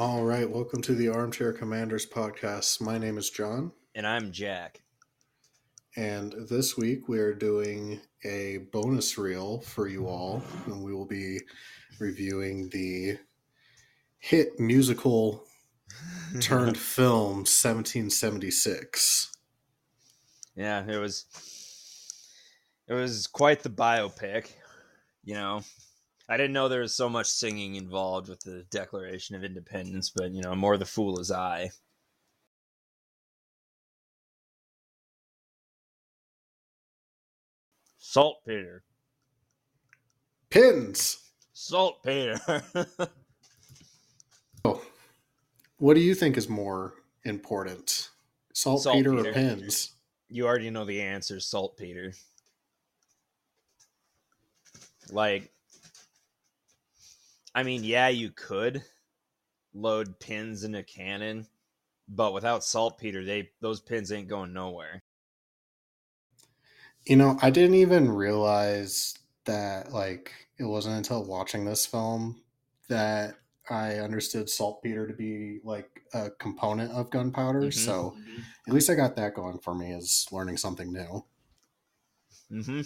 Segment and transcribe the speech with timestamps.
[0.00, 2.80] All right, welcome to the Armchair Commanders podcast.
[2.80, 4.80] My name is Jon, And I'm Jack.
[5.94, 11.04] and this week we are doing a bonus reel for you all, and we will
[11.04, 11.40] be
[11.98, 13.18] reviewing the
[14.18, 15.44] hit musical
[16.40, 19.36] turned film 1776.
[20.56, 21.26] yeah, it was
[22.88, 24.46] it was quite the biopic,
[25.24, 25.60] you know.
[26.30, 30.30] I didn't know there was so much singing involved with the Declaration of Independence, but
[30.30, 31.70] you know, more the fool is I.
[37.98, 38.84] Saltpeter.
[40.50, 41.18] Pins!
[41.52, 42.40] Saltpeter.
[44.62, 44.82] Oh,
[45.78, 46.92] what do you think is more
[47.24, 48.10] important?
[48.52, 49.92] Saltpeter or pins?
[50.28, 52.12] you already know the answer, saltpeter.
[55.10, 55.50] Like,
[57.54, 58.82] I mean, yeah, you could
[59.72, 61.46] load pins in a cannon,
[62.08, 65.02] but without saltpeter, they those pins ain't going nowhere.
[67.06, 72.42] You know, I didn't even realize that like it wasn't until watching this film
[72.88, 73.36] that
[73.68, 77.62] I understood saltpeter to be like a component of gunpowder.
[77.62, 77.72] Mhm.
[77.74, 78.16] So
[78.66, 81.24] at least I got that going for me as learning something new.
[82.50, 82.80] Mm-hmm.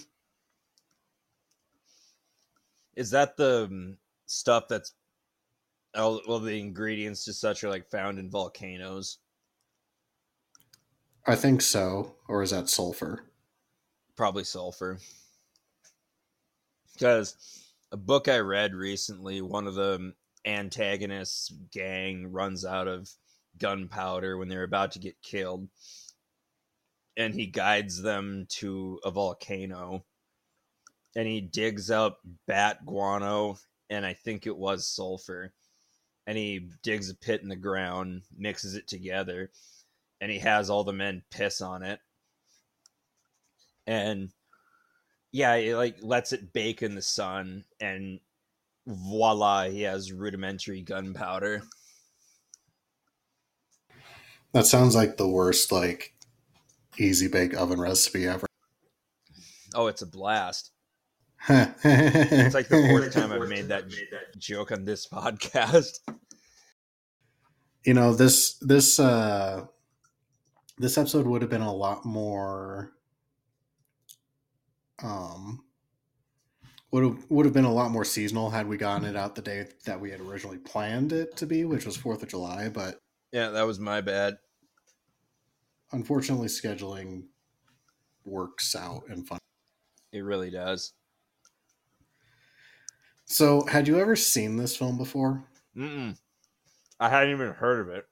[2.97, 3.99] Is that the um,
[4.35, 4.95] stuff that's
[5.95, 9.19] all well the ingredients to such are like found in volcanoes?
[11.27, 12.17] I think so.
[12.29, 13.25] Or is that sulfur?
[14.17, 14.99] probably sulfur.
[16.93, 17.37] Because
[17.93, 23.11] a book I read recently, one of the um, antagonists' gang runs out of
[23.59, 25.69] gunpowder when they're about to get killed,
[27.17, 30.05] and he guides them to a volcano,
[31.17, 33.59] and he digs up bat guano,
[33.95, 35.53] and I think it was sulfur,
[36.27, 39.51] and he digs a pit in the ground, mixes it together,
[40.21, 42.01] and he has all the men piss on it
[43.87, 44.31] and
[45.33, 48.21] yeah, it like lets it bake in the sun, and
[48.87, 51.63] voila, he has rudimentary gunpowder.
[54.53, 56.15] That sounds like the worst like
[56.99, 58.47] easy bake oven recipe ever.
[59.75, 60.71] Oh, it's a blast!
[61.49, 63.85] It's like the fourth time I've made that
[64.39, 65.99] joke on this podcast.
[67.85, 69.67] you know this this uh
[70.79, 72.93] this episode would have been a lot more
[75.03, 75.63] um
[76.91, 79.43] would have would have been a lot more seasonal had we gotten it out the
[79.43, 82.99] day that we had originally planned it to be which was fourth of july but
[83.33, 84.39] Yeah, that was my bad.
[85.93, 87.25] unfortunately scheduling
[88.25, 89.39] works out and fun
[90.13, 90.93] It really does.
[93.25, 95.45] So had you ever seen this film before
[95.77, 96.17] Mm-mm.
[97.01, 98.07] I hadn't even heard of it.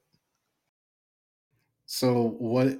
[1.86, 2.78] So what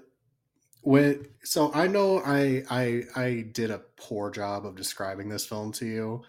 [0.83, 5.73] what so I know I I I did a poor job of describing this film
[5.73, 6.23] to you.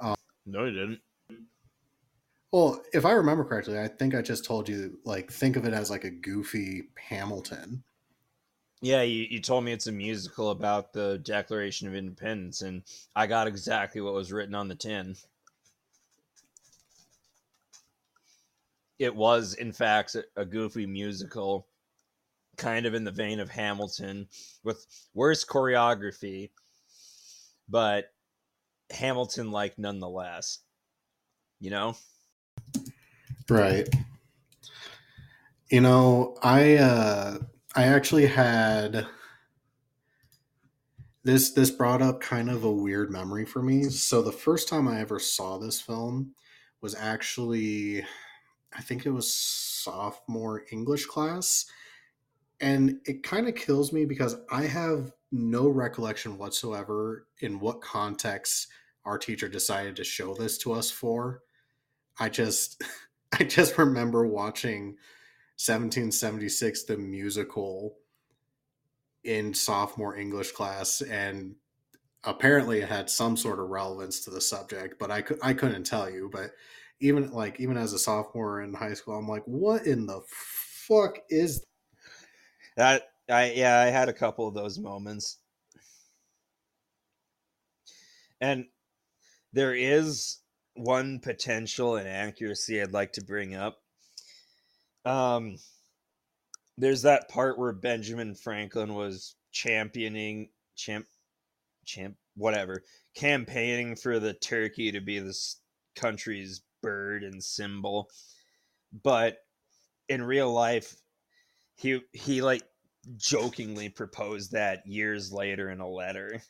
[0.00, 1.00] Um, No, you didn't.
[2.52, 5.74] Well, if I remember correctly, I think I just told you like think of it
[5.74, 7.84] as like a goofy Hamilton.
[8.82, 12.82] Yeah, you, you told me it's a musical about the Declaration of Independence, and
[13.14, 15.16] I got exactly what was written on the tin.
[18.98, 21.66] It was, in fact, a- goofy musical,
[22.56, 24.28] kind of in the vein of Hamilton,
[24.62, 26.50] with worse choreography,
[27.68, 28.12] but
[28.90, 30.60] Hamilton like nonetheless.
[31.60, 31.96] You know?
[33.48, 33.88] Right.
[35.70, 37.38] You know, I uh
[37.76, 39.06] I actually had
[41.22, 43.84] this this brought up kind of a weird memory for me.
[43.84, 46.32] So the first time I ever saw this film
[46.80, 48.02] was actually
[48.74, 51.66] I think it was sophomore English class.
[52.60, 58.68] And it kind of kills me because I have no recollection whatsoever in what context
[59.04, 61.42] our teacher decided to show this to us for.
[62.18, 62.82] I just
[63.38, 64.96] I just remember watching
[65.56, 67.96] 1776 the musical
[69.24, 71.56] in sophomore English class and
[72.26, 75.84] apparently it had some sort of relevance to the subject, but I could I couldn't
[75.84, 76.50] tell you, but
[77.00, 81.18] even like even as a sophomore in high school, I'm like, what in the fuck
[81.30, 81.64] is
[82.76, 85.38] That I yeah, I had a couple of those moments.
[88.40, 88.66] And
[89.52, 90.38] there is
[90.74, 93.78] one potential inaccuracy I'd like to bring up.
[95.06, 95.56] Um
[96.78, 101.06] there's that part where Benjamin Franklin was championing champ
[101.86, 102.82] champ whatever
[103.16, 105.60] campaigning for the turkey to be this
[105.96, 108.10] country's bird and symbol
[109.02, 109.38] but
[110.08, 110.96] in real life,
[111.76, 112.62] he he like
[113.16, 116.42] jokingly proposed that years later in a letter.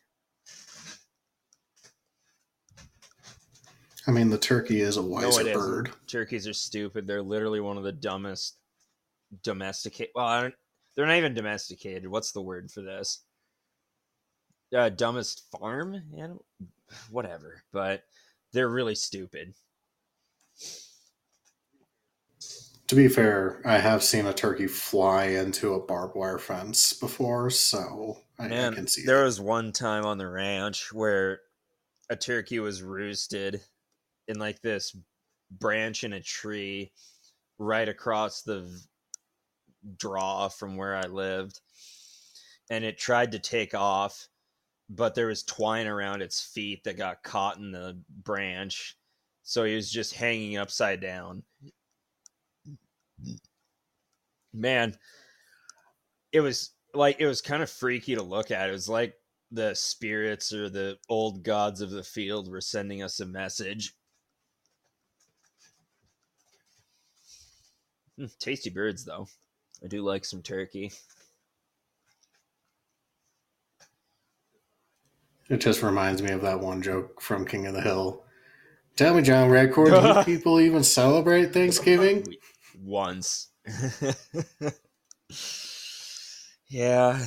[4.07, 5.91] I mean, the turkey is a wiser no, bird.
[6.07, 7.07] Turkeys are stupid.
[7.07, 8.57] They're literally one of the dumbest
[9.43, 10.13] domesticated.
[10.15, 10.51] Well,
[10.95, 12.07] they're not even domesticated.
[12.07, 13.21] What's the word for this?
[14.77, 16.45] Uh, dumbest farm animal,
[17.11, 17.63] whatever.
[17.73, 18.05] But
[18.53, 19.55] they're really stupid.
[22.87, 27.51] To be fair, I have seen a turkey fly into a barbed wire fence before,
[27.51, 29.05] so I, Man, I can see.
[29.05, 31.41] There was one time on the ranch where
[32.09, 33.61] a turkey was roosted
[34.29, 34.97] in like this
[35.51, 36.93] branch in a tree
[37.59, 38.69] right across the
[39.97, 41.61] draw from where I lived.
[42.71, 44.27] And it tried to take off,
[44.91, 48.97] but there was twine around its feet that got caught in the branch.
[49.43, 51.45] So he was just hanging upside down.
[54.53, 54.97] Man,
[56.33, 58.69] it was like it was kind of freaky to look at.
[58.69, 59.15] It was like
[59.53, 63.95] the spirits or the old gods of the field were sending us a message.
[68.19, 69.29] Mm, tasty birds, though.
[69.85, 70.93] I do like some turkey.
[75.49, 78.25] It just reminds me of that one joke from King of the Hill.
[78.97, 82.27] Tell me, John Redcorn, do people even celebrate Thanksgiving?
[82.83, 83.51] Once.
[86.69, 87.23] yeah.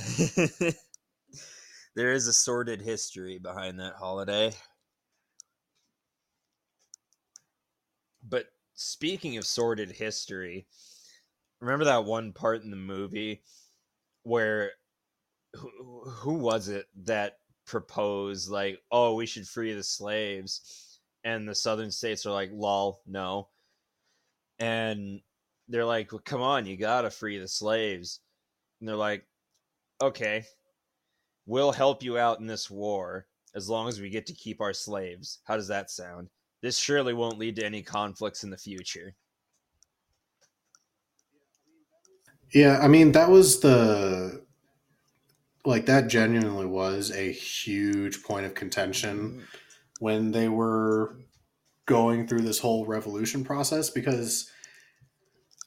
[1.96, 4.52] there is a sordid history behind that holiday.
[8.28, 8.48] But
[8.80, 10.66] speaking of sordid history,
[11.60, 13.44] remember that one part in the movie
[14.24, 14.72] where
[15.54, 21.56] who, who was it that proposed like, "Oh, we should free the slaves," and the
[21.56, 23.50] southern states are like, "Lol, no,"
[24.60, 25.22] and
[25.68, 28.22] they're like, well, "Come on, you gotta free the slaves,"
[28.80, 29.28] and they're like,
[30.02, 30.46] "Okay,
[31.46, 34.74] we'll help you out in this war." As long as we get to keep our
[34.74, 35.40] slaves.
[35.46, 36.30] How does that sound?
[36.62, 39.16] This surely won't lead to any conflicts in the future.
[42.54, 44.44] Yeah, I mean that was the
[45.66, 49.46] like that genuinely was a huge point of contention
[50.00, 51.20] when they were
[51.86, 54.52] going through this whole revolution process because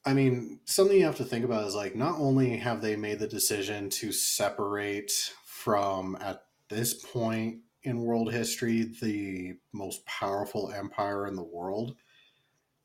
[0.04, 3.20] I mean, something you have to think about is like not only have they made
[3.20, 5.12] the decision to separate
[5.44, 11.96] from at this point in world history the most powerful empire in the world.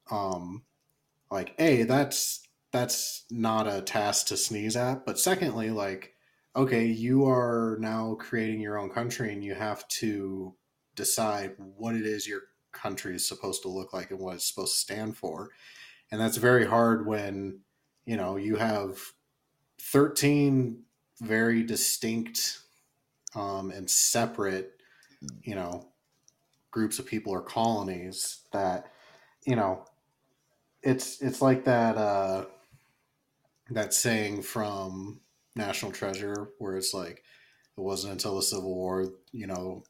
[0.09, 0.63] Um
[1.29, 6.13] like a that's that's not a task to sneeze at but secondly like
[6.55, 10.53] okay you are now creating your own country and you have to
[10.95, 12.43] decide what it is your
[12.77, 15.49] country is supposed to look like and what it's supposed to stand for.
[16.11, 17.61] And that's very hard when
[18.05, 18.99] you know you have
[19.81, 20.83] 13
[21.21, 22.59] very distinct
[23.35, 24.76] um, and separate
[25.43, 25.87] you know
[26.71, 28.91] groups of people or colonies that
[29.45, 29.83] you know
[30.83, 32.45] it's it's like that uh
[33.69, 35.19] that saying from
[35.55, 37.23] national treasure where it's like
[37.77, 39.83] it wasn't until the civil war you know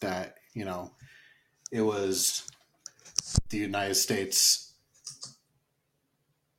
[0.00, 0.90] that you know
[1.70, 2.50] it was
[3.50, 4.74] the united states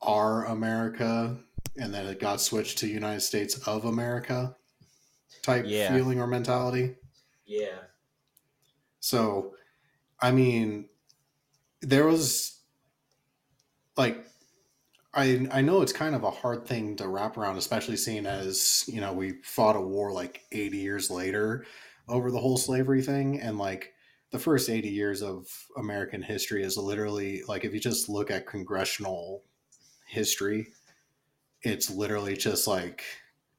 [0.02, 1.38] are america
[1.78, 4.56] and then it got switched to united states of america
[5.42, 5.94] type yeah.
[5.94, 6.96] feeling or mentality
[7.46, 7.80] yeah
[9.04, 9.54] so,
[10.22, 10.88] I mean,
[11.82, 12.58] there was
[13.98, 14.26] like
[15.14, 18.86] I I know it's kind of a hard thing to wrap around, especially seeing as
[18.88, 21.66] you know we fought a war like eighty years later
[22.08, 23.92] over the whole slavery thing, and like
[24.32, 28.48] the first eighty years of American history is literally like if you just look at
[28.48, 29.44] congressional
[30.08, 30.70] history,
[31.62, 33.04] it's literally just like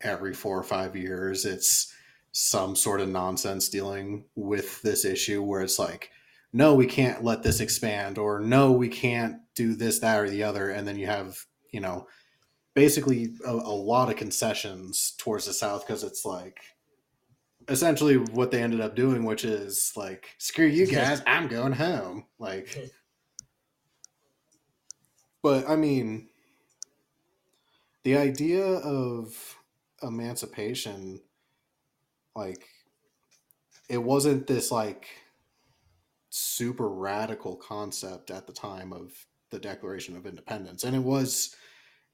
[0.01, 1.93] every four or five years, it's
[2.37, 6.11] some sort of nonsense dealing with this issue where it's like
[6.53, 10.43] no we can't let this expand or no we can't do this that or the
[10.43, 10.69] other.
[10.69, 11.39] And then you have
[11.71, 12.09] you know
[12.75, 16.59] basically a, a lot of concessions towards the south because it's like
[17.69, 22.27] essentially what they ended up doing which is like screw you guys i'm going home.
[22.41, 22.77] Like
[25.43, 26.29] but i mean
[28.03, 29.57] the idea of
[30.03, 31.21] emancipation
[32.35, 32.67] like
[33.89, 35.07] it wasn't this like
[36.31, 39.13] super radical concept at the time of
[39.51, 41.55] the Declaration of Independence, and it was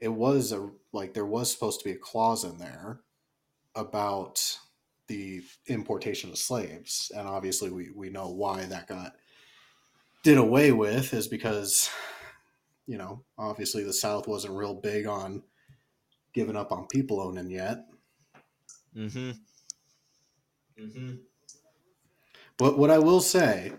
[0.00, 3.00] it was a like there was supposed to be a clause in there
[3.74, 4.58] about
[5.06, 9.14] the importation of slaves, and obviously we we know why that got
[10.22, 11.90] did away with is because
[12.90, 15.44] you know, obviously the South wasn't real big on
[16.34, 17.86] giving up on people owning yet.
[18.96, 19.30] Mm-hmm.
[20.80, 21.14] Mm-hmm.
[22.56, 23.72] But what I will say,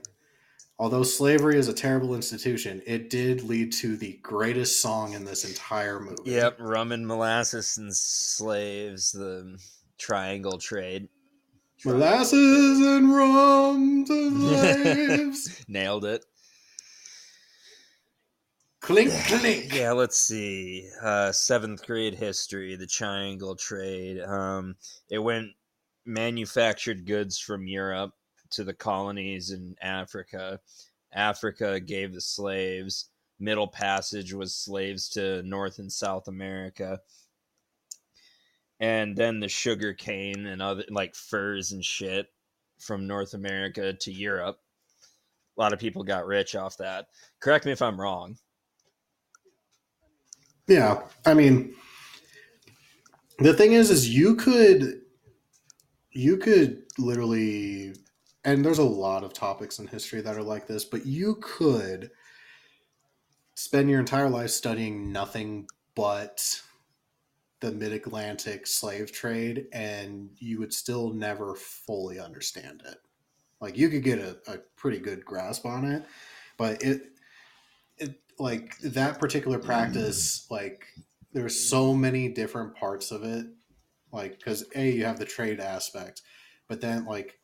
[0.79, 5.45] although slavery is a terrible institution, it did lead to the greatest song in this
[5.45, 6.23] entire movie.
[6.25, 9.57] Yep, rum and molasses and slaves, the
[9.97, 11.09] triangle trade.
[11.85, 15.65] Molasses and rum to slaves.
[15.67, 16.25] Nailed it.
[18.81, 19.73] Clink, clink.
[19.73, 20.89] Yeah, let's see.
[21.03, 24.19] Uh, seventh grade history, the triangle trade.
[24.21, 24.75] Um,
[25.07, 25.51] it went
[26.05, 28.13] manufactured goods from Europe
[28.51, 30.59] to the colonies in Africa.
[31.13, 33.09] Africa gave the slaves.
[33.39, 36.99] Middle Passage was slaves to North and South America.
[38.79, 42.27] And then the sugar cane and other like furs and shit
[42.79, 44.57] from North America to Europe.
[45.57, 47.07] A lot of people got rich off that.
[47.39, 48.37] Correct me if I'm wrong.
[50.67, 51.75] Yeah, I mean,
[53.39, 55.01] the thing is, is you could,
[56.11, 57.93] you could literally,
[58.43, 62.11] and there's a lot of topics in history that are like this, but you could
[63.55, 66.61] spend your entire life studying nothing but
[67.59, 72.97] the mid-Atlantic slave trade, and you would still never fully understand it.
[73.59, 76.03] Like you could get a, a pretty good grasp on it,
[76.57, 77.11] but it
[78.41, 80.85] like that particular practice like
[81.31, 83.45] there's so many different parts of it
[84.11, 86.21] like because a you have the trade aspect
[86.67, 87.39] but then like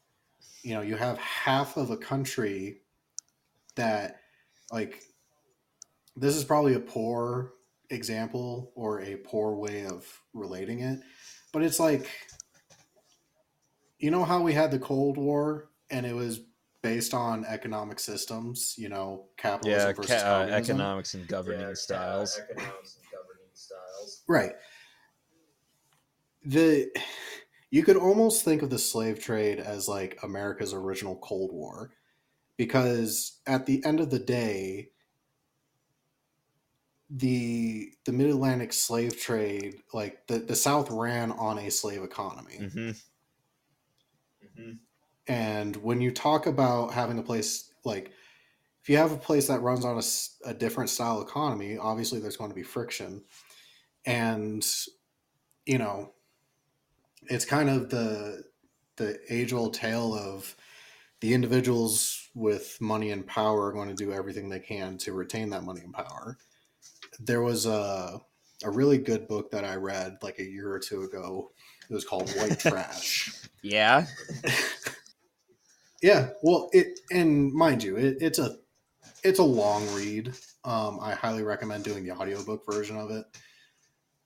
[0.63, 2.81] you know you have half of a country
[3.75, 4.21] that
[4.71, 5.01] like
[6.15, 7.53] this is probably a poor
[7.89, 10.99] example or a poor way of relating it
[11.53, 12.09] but it's like
[13.99, 16.41] you know how we had the cold war and it was
[16.87, 21.73] based on economic systems, you know, capitalism yeah, versus ca- uh, economics and governing Yeah,
[21.73, 22.37] styles.
[22.37, 24.23] uh, economics and governing styles.
[24.27, 24.51] Right.
[26.47, 26.89] The
[27.71, 31.91] you could almost think of the slave trade as like America's original Cold War
[32.57, 34.91] because at the end of the day
[37.09, 42.57] the the mid-Atlantic slave trade like the, the South ran on a slave economy.
[42.59, 42.91] hmm
[44.55, 44.73] hmm
[45.27, 48.11] And when you talk about having a place like,
[48.81, 50.01] if you have a place that runs on
[50.45, 53.23] a different style economy, obviously there's going to be friction.
[54.05, 54.65] And,
[55.65, 56.13] you know,
[57.29, 58.43] it's kind of the
[58.97, 60.55] the age old tale of
[61.21, 65.49] the individuals with money and power are going to do everything they can to retain
[65.51, 66.37] that money and power.
[67.19, 68.19] There was a
[68.63, 71.51] a really good book that I read like a year or two ago.
[71.89, 73.31] It was called White Trash.
[73.61, 74.05] Yeah.
[76.01, 78.57] Yeah, well, it and mind you, it, it's a
[79.23, 80.33] it's a long read.
[80.63, 83.25] Um, I highly recommend doing the audiobook version of it.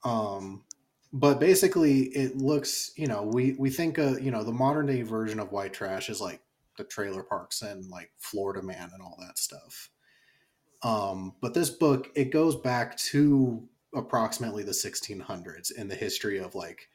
[0.04, 0.64] Um,
[1.12, 5.02] but basically, it looks, you know, we we think, uh, you know, the modern day
[5.02, 6.40] version of white trash is like
[6.78, 9.90] the trailer parks and like Florida Man and all that stuff.
[10.82, 16.54] Um, but this book, it goes back to approximately the 1600s in the history of
[16.54, 16.88] like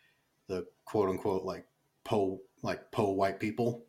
[0.48, 1.66] the quote unquote like
[2.04, 3.86] po like po white people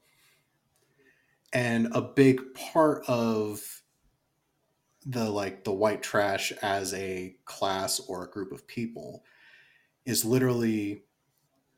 [1.52, 3.82] and a big part of
[5.06, 9.24] the like the white trash as a class or a group of people
[10.08, 11.02] is literally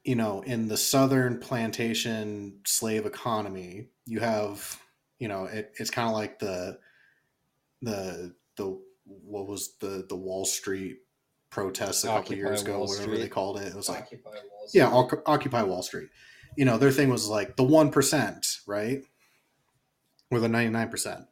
[0.04, 4.80] you know in the southern plantation slave economy you have
[5.18, 6.78] you know it, it's kind of like the
[7.82, 10.98] the the what was the the wall street
[11.50, 13.20] protests a couple Occupy years ago Wall whatever Street.
[13.22, 13.66] they called it.
[13.66, 14.30] It was like Occupy
[14.72, 16.08] yeah Oc- occupy wall street.
[16.56, 19.02] You know their thing was like the 1% right?
[20.30, 21.26] Or the 99%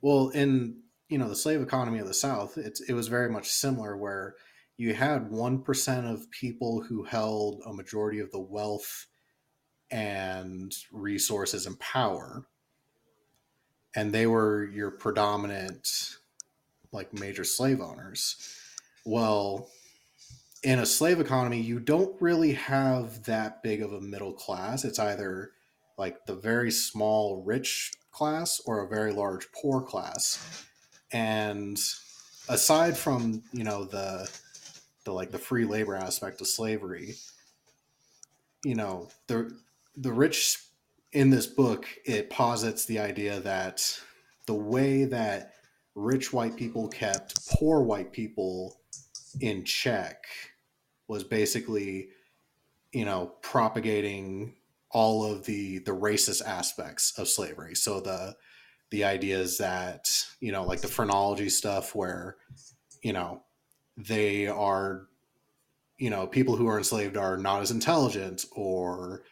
[0.00, 3.48] well in you know the slave economy of the south it's, it was very much
[3.48, 4.34] similar where
[4.76, 9.06] you had 1% of people who held a majority of the wealth
[9.90, 12.46] and resources and power
[13.94, 16.16] and they were your predominant
[16.92, 18.36] like major slave owners.
[19.04, 19.68] Well
[20.62, 24.84] in a slave economy you don't really have that big of a middle class.
[24.84, 25.52] It's either
[25.98, 30.64] like the very small rich class or a very large poor class.
[31.12, 31.78] And
[32.48, 34.28] aside from you know the
[35.04, 37.14] the like the free labor aspect of slavery.
[38.64, 39.50] You know the
[39.96, 40.58] the rich
[41.12, 44.00] in this book it posits the idea that
[44.46, 45.52] the way that
[45.94, 48.80] rich white people kept poor white people
[49.40, 50.24] in check
[51.06, 52.08] was basically
[52.92, 54.54] you know propagating
[54.90, 57.74] all of the the racist aspects of slavery.
[57.74, 58.36] So the
[58.90, 60.08] the ideas that
[60.40, 62.36] you know like the phrenology stuff where
[63.02, 63.42] you know
[63.96, 65.06] they are
[65.98, 69.22] you know people who are enslaved are not as intelligent or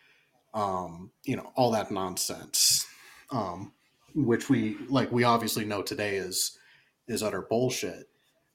[0.54, 2.87] um you know all that nonsense
[3.31, 3.73] um
[4.14, 6.59] which we like we obviously know today is
[7.09, 8.09] is utter bullshit.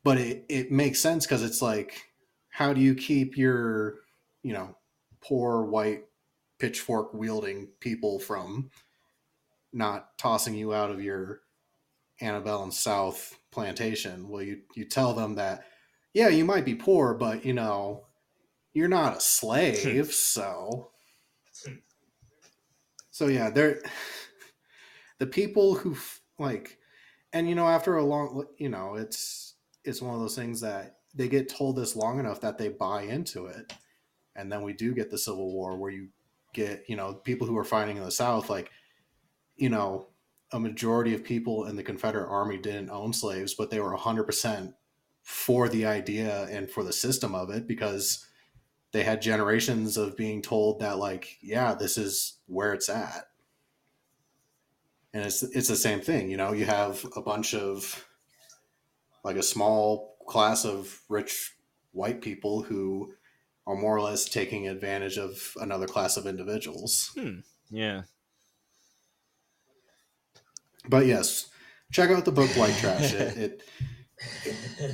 [0.04, 2.02] But it, it makes sense because it's like
[2.50, 3.96] how do you keep your
[4.44, 4.76] you know
[5.22, 6.04] poor white
[6.60, 8.72] pitchfork wielding people from
[9.74, 11.42] not tossing you out of your
[12.22, 14.30] antebellum south plantation?
[14.30, 15.66] Well you you tell them that
[16.14, 18.06] yeah you might be poor but you know
[18.74, 19.20] you're not a hmm.
[19.20, 20.92] slave so.
[23.10, 23.82] So yeah they're
[25.20, 25.98] the people who
[26.38, 26.78] like
[27.34, 30.98] and you know after a long you know it's it's one of those things that
[31.16, 33.74] they get told this long enough that they buy into it.
[34.36, 36.10] And then we do get the civil war where you
[36.54, 38.72] get you know people who are fighting in the south like
[39.58, 40.08] you know
[40.54, 44.74] a majority of people in the confederate army didn't own slaves but they were 100%
[45.28, 48.26] for the idea and for the system of it because
[48.94, 53.28] they had generations of being told that like yeah this is where it's at
[55.14, 58.08] and it's it's the same thing you know you have a bunch of
[59.26, 61.58] like a small class of rich
[61.92, 63.14] white people who
[63.68, 67.40] are more or less taking advantage of another class of individuals Hmm.
[67.70, 68.04] Yeah.
[70.88, 71.50] but yes
[71.92, 73.64] check out the book white trash it, it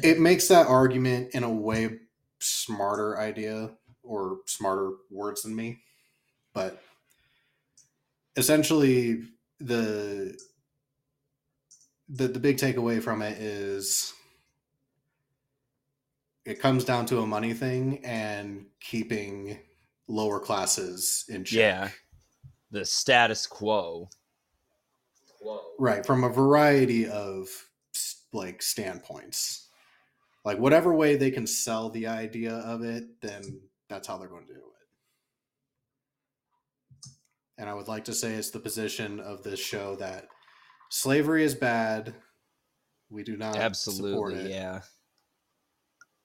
[0.04, 2.00] it makes that argument in a way
[2.40, 3.72] smarter idea
[4.04, 5.80] or smarter words than me
[6.54, 6.82] but
[8.36, 9.24] essentially
[9.60, 10.38] the
[12.10, 14.14] the the big takeaway from it is
[16.46, 19.58] it comes down to a money thing and keeping
[20.08, 21.58] lower classes in check.
[21.58, 21.90] Yeah.
[22.72, 24.10] The status quo.
[25.42, 25.62] Whoa.
[25.80, 27.66] Right, from a variety of s-
[28.34, 29.70] like standpoints.
[30.46, 34.48] Like whatever way they can sell the idea of it, then that's how they're going
[34.48, 37.10] to do it.
[37.58, 40.28] And I would like to say it's the position of this show that
[40.90, 42.14] slavery is bad.
[43.10, 44.42] We do not support Absolutely.
[44.42, 44.52] it.
[44.52, 44.82] Yeah.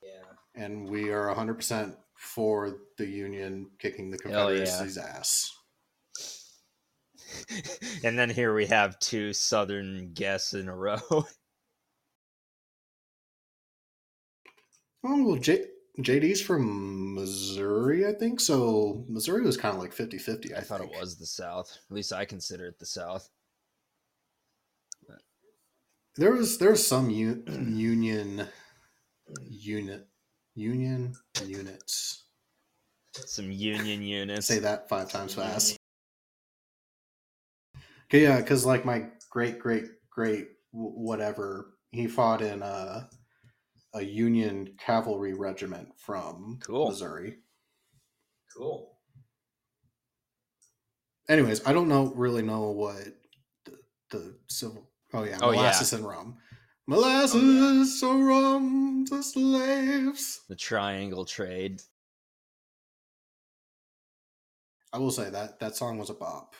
[0.02, 0.64] Yeah.
[0.64, 4.64] and we are 100% for the union kicking the Hell yeah.
[4.64, 5.52] confederacy's ass
[8.04, 10.98] and then here we have two southern guests in a row.
[15.04, 15.66] oh well J-
[16.00, 20.80] jd's from missouri i think so missouri was kind of like 50-50 i, I thought
[20.80, 21.76] it was the South.
[21.90, 23.28] At least I consider it the South.
[26.16, 28.46] there was there was some u- union
[29.48, 30.06] unit
[30.54, 32.24] union units
[33.12, 34.46] Some Union units.
[34.46, 35.76] say that five times fast
[38.06, 43.08] okay yeah because like my great great great whatever he fought in a,
[43.94, 46.88] a union cavalry regiment from Cool.
[46.88, 47.38] missouri
[48.56, 48.98] Cool.
[51.28, 53.02] anyways i don't know really know what
[53.64, 53.78] the,
[54.10, 55.56] the civil oh yeah Oh, yeah.
[55.58, 56.36] molasses and rum
[56.86, 61.80] molasses oh, or rum to slaves The triangle trade.
[64.92, 66.54] i will say that that song was a bop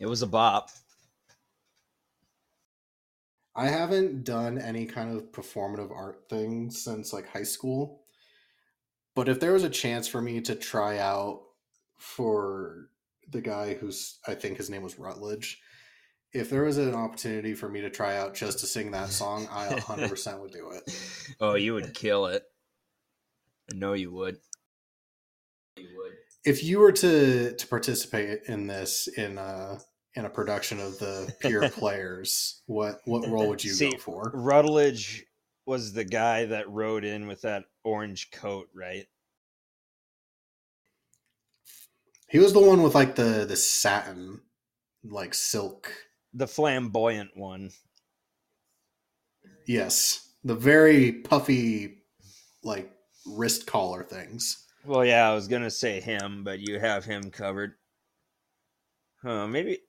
[0.00, 0.70] It was a bop.
[3.58, 8.02] I haven't done any kind of performative art thing since like high school.
[9.16, 11.40] But if there was a chance for me to try out
[11.96, 12.90] for
[13.28, 15.60] the guy who's I think his name was Rutledge,
[16.32, 19.48] if there was an opportunity for me to try out just to sing that song,
[19.50, 21.36] I 100% would do it.
[21.40, 22.44] Oh, you would kill it.
[23.72, 24.38] I know you would.
[25.76, 26.12] You would.
[26.44, 29.80] If you were to to participate in this in a
[30.18, 34.32] in a production of the Pure Players, what what role would you See, go for?
[34.34, 35.24] Rutledge
[35.64, 39.06] was the guy that rode in with that orange coat, right?
[42.28, 44.40] He was the one with like the the satin
[45.04, 45.92] like silk
[46.34, 47.70] The flamboyant one.
[49.66, 52.02] Yes, the very puffy,
[52.64, 52.90] like
[53.24, 54.66] wrist collar things.
[54.84, 57.74] Well, yeah, I was gonna say him, but you have him covered.
[59.22, 59.46] Huh?
[59.46, 59.80] Maybe,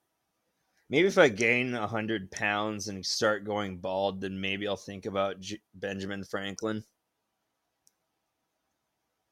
[0.90, 5.06] maybe if I gain a hundred pounds and start going bald, then maybe I'll think
[5.06, 6.84] about J- Benjamin Franklin.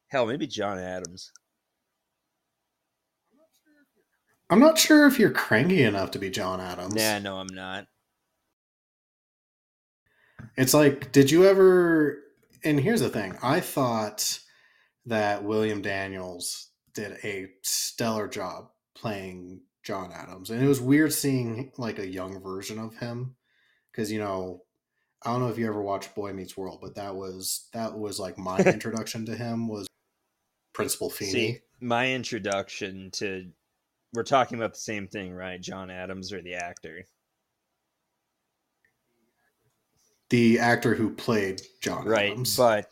[0.09, 1.31] Hell, maybe John Adams.
[4.49, 6.95] I'm not sure if you're cranky enough to be John Adams.
[6.95, 7.87] Nah, no, I'm not.
[10.55, 12.23] It's like, did you ever?
[12.63, 14.39] And here's the thing: I thought
[15.05, 21.71] that William Daniels did a stellar job playing John Adams, and it was weird seeing
[21.77, 23.37] like a young version of him
[23.89, 24.63] because you know
[25.23, 28.19] I don't know if you ever watched Boy Meets World, but that was that was
[28.19, 29.87] like my introduction to him was
[30.73, 31.31] Principal Feeney.
[31.31, 33.47] See, my introduction to
[34.13, 35.61] we're talking about the same thing, right?
[35.61, 37.05] John Adams or the actor?
[40.29, 42.57] the actor who played John Right, Adams.
[42.57, 42.91] but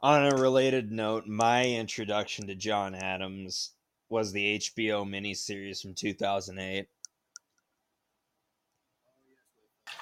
[0.00, 3.72] on a related note, my introduction to John Adams
[4.10, 6.86] was the HBO miniseries from 2008.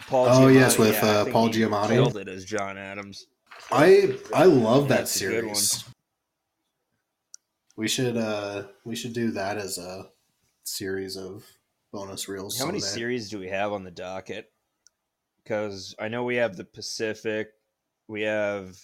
[0.09, 1.89] Paul Oh, yes, with, yeah, uh, Paul Giamatti.
[1.89, 3.27] Killed it as John Adams.
[3.73, 5.85] I I love that That's a good series.
[7.77, 10.11] We should uh we should do that as a
[10.65, 11.45] series of
[11.93, 12.59] bonus reels.
[12.59, 14.51] How many series do we have on the docket?
[15.43, 17.49] Because I know we have the Pacific,
[18.09, 18.77] we have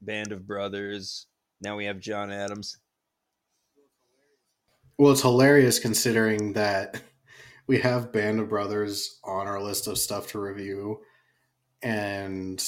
[0.00, 1.26] Band of Brothers,
[1.60, 2.78] now we have John Adams.
[4.98, 7.02] Well, it's hilarious considering that
[7.66, 11.00] we have Band of Brothers on our list of stuff to review,
[11.82, 12.64] and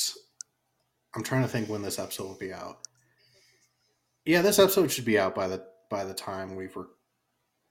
[1.15, 2.81] I'm trying to think when this episode will be out.
[4.27, 6.85] Yeah, this episode should be out by the by the time we've re-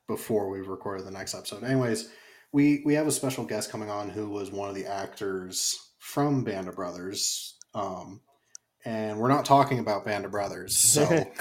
[0.07, 1.63] before we've recorded the next episode.
[1.63, 2.09] Anyways,
[2.51, 6.43] we we have a special guest coming on who was one of the actors from
[6.43, 8.21] Band of Brothers, um,
[8.85, 11.25] and we're not talking about Band of Brothers, so.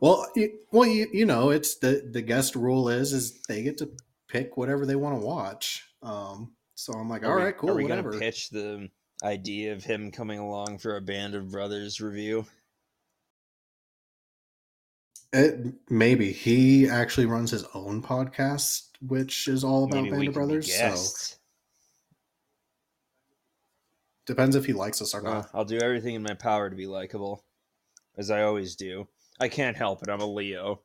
[0.00, 3.78] Well, you, well, you, you know, it's the the guest rule is is they get
[3.78, 3.90] to
[4.28, 5.84] pick whatever they want to watch.
[6.02, 8.10] Um, so I'm like, all we- right, cool, Are we whatever.
[8.10, 8.88] gonna pitch the
[9.22, 12.46] idea of him coming along for a Band of Brothers review?
[15.32, 20.34] It, maybe he actually runs his own podcast, which is all about Maybe Band of
[20.34, 20.74] Brothers.
[20.74, 21.36] So
[24.26, 25.48] depends if he likes us or not.
[25.54, 27.44] I'll do everything in my power to be likable,
[28.16, 29.06] as I always do.
[29.40, 30.08] I can't help it.
[30.10, 30.82] I'm a Leo.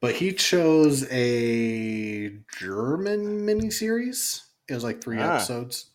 [0.00, 4.40] But he chose a German miniseries.
[4.68, 5.36] It was like three Ah.
[5.36, 5.90] episodes.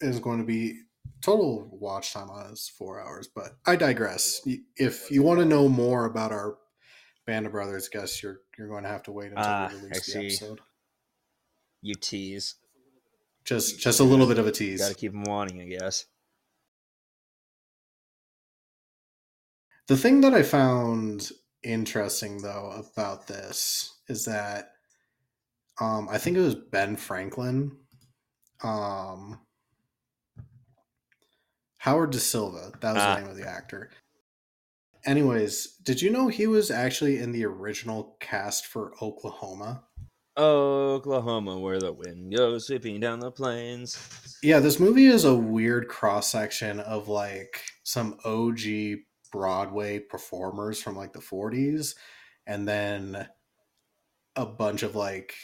[0.00, 0.80] It was going to be
[1.20, 4.40] total watch time on is four hours, but I digress.
[4.76, 6.58] If you want to know more about our
[7.26, 9.80] Band of Brothers guests, you're you're going to have to wait until Ah, we I
[9.80, 10.26] release the see.
[10.26, 10.60] episode.
[11.82, 12.56] You tease.
[13.44, 14.80] Just just a little bit of a tease.
[14.80, 16.06] Got to keep him wanting, I guess.
[19.88, 21.30] The thing that I found
[21.62, 24.72] interesting though about this is that
[25.80, 27.72] um, I think it was Ben Franklin,
[28.62, 29.40] um,
[31.78, 32.72] Howard Da Silva.
[32.80, 33.14] That was Ah.
[33.14, 33.90] the name of the actor.
[35.04, 39.84] Anyways, did you know he was actually in the original cast for Oklahoma?
[40.38, 43.98] Oklahoma, where the wind goes sweeping down the plains.
[44.42, 48.60] Yeah, this movie is a weird cross section of like some OG
[49.32, 51.94] Broadway performers from like the 40s
[52.46, 53.28] and then
[54.36, 55.34] a bunch of like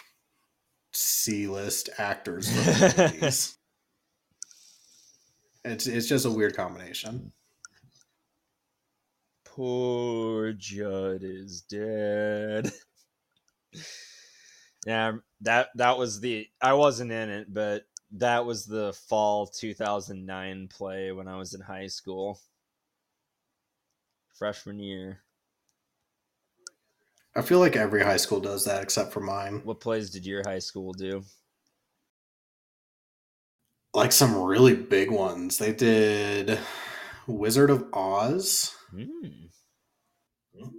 [0.93, 3.55] C-list actors from the 50s.
[5.65, 7.33] It's it's just a weird combination.
[9.45, 12.71] Poor Jud is dead.
[14.87, 20.69] yeah, that that was the I wasn't in it, but that was the fall 2009
[20.69, 22.41] play when I was in high school.
[24.39, 25.21] Freshman year.
[27.35, 29.61] I feel like every high school does that except for mine.
[29.65, 31.25] What plays did your high school do?
[33.95, 35.59] Like some really big ones.
[35.59, 36.59] They did
[37.27, 39.47] Wizard of Oz, Hmm.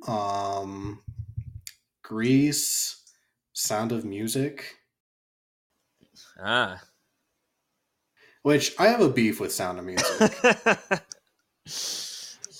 [0.09, 1.01] um
[2.03, 3.01] Grease,
[3.53, 4.75] Sound of Music,
[6.41, 6.81] Ah.
[8.41, 11.03] which I have a beef with Sound of Music.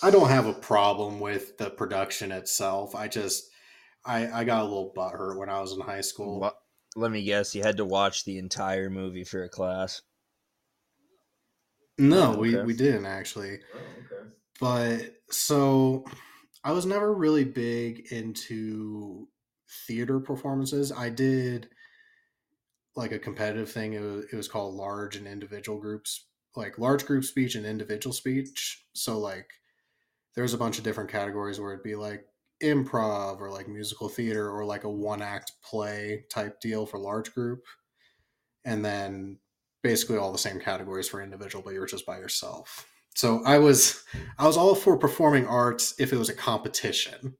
[0.02, 2.96] I don't have a problem with the production itself.
[2.96, 3.50] I just
[4.06, 6.40] I I got a little butthurt when I was in high school.
[6.40, 6.54] Wha-
[6.96, 10.02] Let me guess, you had to watch the entire movie for a class.
[11.98, 13.60] No, Oh, we we didn't actually.
[13.74, 14.30] Oh, okay.
[14.60, 16.06] But so
[16.64, 19.30] I was never really big into
[19.88, 20.92] theater performances.
[20.92, 21.70] I did
[22.96, 23.94] like a competitive thing.
[23.94, 28.14] It was, it was called large and individual groups, like large group speech and individual
[28.14, 28.86] speech.
[28.94, 29.50] So like
[30.40, 32.24] there was a bunch of different categories where it'd be like
[32.64, 37.34] improv or like musical theater or like a one act play type deal for large
[37.34, 37.66] group.
[38.64, 39.40] And then
[39.84, 42.88] basically all the same categories for individual, but you're just by yourself.
[43.16, 44.02] So I was
[44.38, 47.36] I was all for performing arts if it was a competition.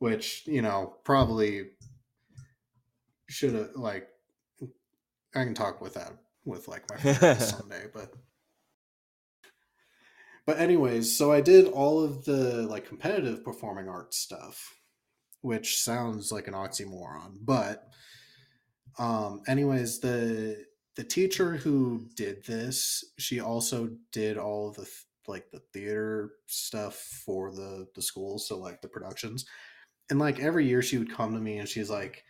[0.00, 1.70] Which, you know, probably
[3.30, 4.06] should have like
[5.34, 6.12] I can talk with that
[6.44, 8.12] with like my friends someday, but
[10.46, 14.76] But anyways, so I did all of the like competitive performing arts stuff,
[15.42, 17.88] which sounds like an oxymoron, but
[18.98, 20.64] um anyways, the
[20.96, 24.88] the teacher who did this, she also did all of the
[25.28, 29.44] like the theater stuff for the the school, so like the productions.
[30.10, 32.24] And like every year she would come to me and she's like,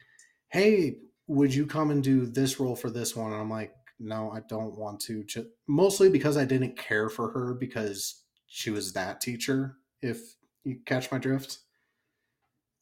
[0.50, 0.98] "Hey,
[1.28, 4.40] would you come and do this role for this one?" And I'm like, "No, I
[4.48, 5.24] don't want to."
[5.66, 9.76] Mostly because I didn't care for her because she was that teacher.
[10.02, 11.58] If you catch my drift.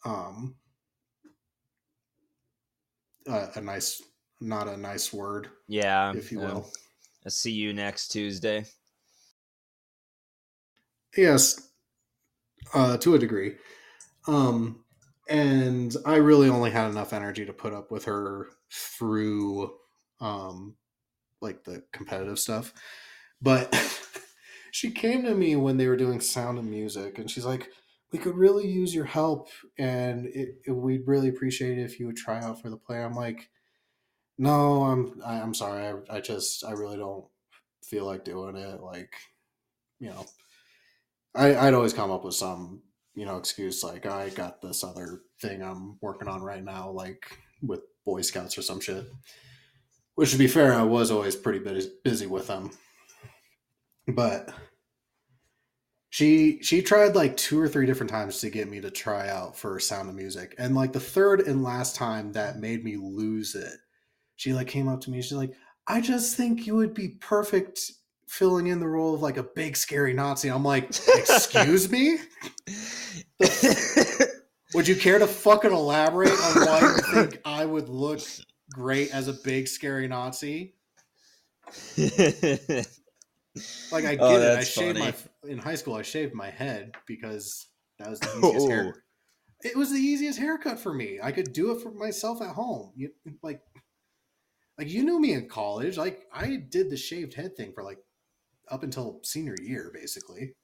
[0.06, 0.56] Um,
[3.26, 4.02] a, a nice,
[4.40, 6.12] not a nice word, Yeah.
[6.14, 6.70] if you um, will.
[7.24, 8.66] I'll see you next Tuesday.
[11.16, 11.70] Yes,
[12.74, 13.56] uh, to a degree.
[14.26, 14.84] Um,
[15.28, 19.74] and I really only had enough energy to put up with her through,
[20.20, 20.76] um,
[21.44, 22.72] like the competitive stuff.
[23.40, 23.72] But
[24.72, 27.68] she came to me when they were doing sound and music, and she's like,
[28.12, 32.06] "We could really use your help, and it, it, we'd really appreciate it if you
[32.06, 33.50] would try out for the play." I'm like,
[34.38, 35.86] "No, I'm I, I'm sorry.
[35.86, 37.26] I, I just I really don't
[37.84, 38.80] feel like doing it.
[38.80, 39.14] Like,
[40.00, 40.26] you know."
[41.34, 42.82] I, I'd always come up with some,
[43.14, 47.26] you know, excuse like I got this other thing I'm working on right now, like
[47.60, 49.04] with Boy Scouts or some shit.
[50.14, 52.70] Which, to be fair, I was always pretty busy, busy with them.
[54.06, 54.52] But
[56.10, 59.56] she she tried like two or three different times to get me to try out
[59.56, 63.54] for Sound of Music, and like the third and last time that made me lose
[63.54, 63.74] it,
[64.36, 65.20] she like came up to me.
[65.22, 65.54] She's like,
[65.86, 67.90] "I just think you would be perfect."
[68.26, 70.48] filling in the role of like a big scary Nazi.
[70.48, 72.18] I'm like, excuse me?
[74.74, 78.20] Would you care to fucking elaborate on why you think I would look
[78.74, 80.74] great as a big scary Nazi?
[83.90, 84.58] Like I oh, get Oh, it.
[84.58, 85.14] I shaved funny.
[85.44, 85.94] my in high school.
[85.94, 87.66] I shaved my head because
[87.98, 88.94] that was the easiest hair.
[88.96, 89.00] Oh.
[89.62, 91.18] It was the easiest haircut for me.
[91.22, 92.92] I could do it for myself at home.
[92.96, 93.10] You
[93.42, 93.62] like,
[94.76, 95.96] like you knew me in college.
[95.96, 97.98] Like I did the shaved head thing for like
[98.68, 100.54] up until senior year, basically.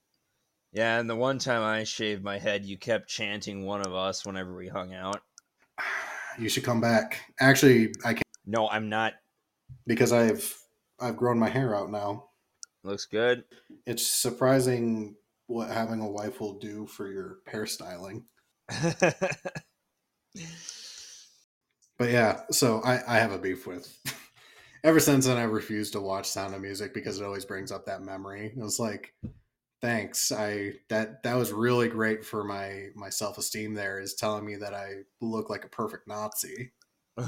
[0.72, 4.26] yeah, and the one time I shaved my head, you kept chanting one of us
[4.26, 5.22] whenever we hung out.
[6.38, 7.20] You should come back.
[7.40, 9.14] Actually, I can't No, I'm not.
[9.86, 10.56] because I've
[11.00, 12.26] I've grown my hair out now.
[12.84, 13.44] Looks good.
[13.86, 15.16] It's surprising
[15.46, 18.24] what having a wife will do for your hairstyling.
[21.98, 23.94] But yeah, so I, I have a beef with.
[24.84, 27.84] Ever since then, I refused to watch Sound of Music because it always brings up
[27.84, 28.46] that memory.
[28.46, 29.12] It was like,
[29.80, 30.32] thanks.
[30.32, 33.74] I that that was really great for my my self esteem.
[33.74, 36.72] There is telling me that I look like a perfect Nazi.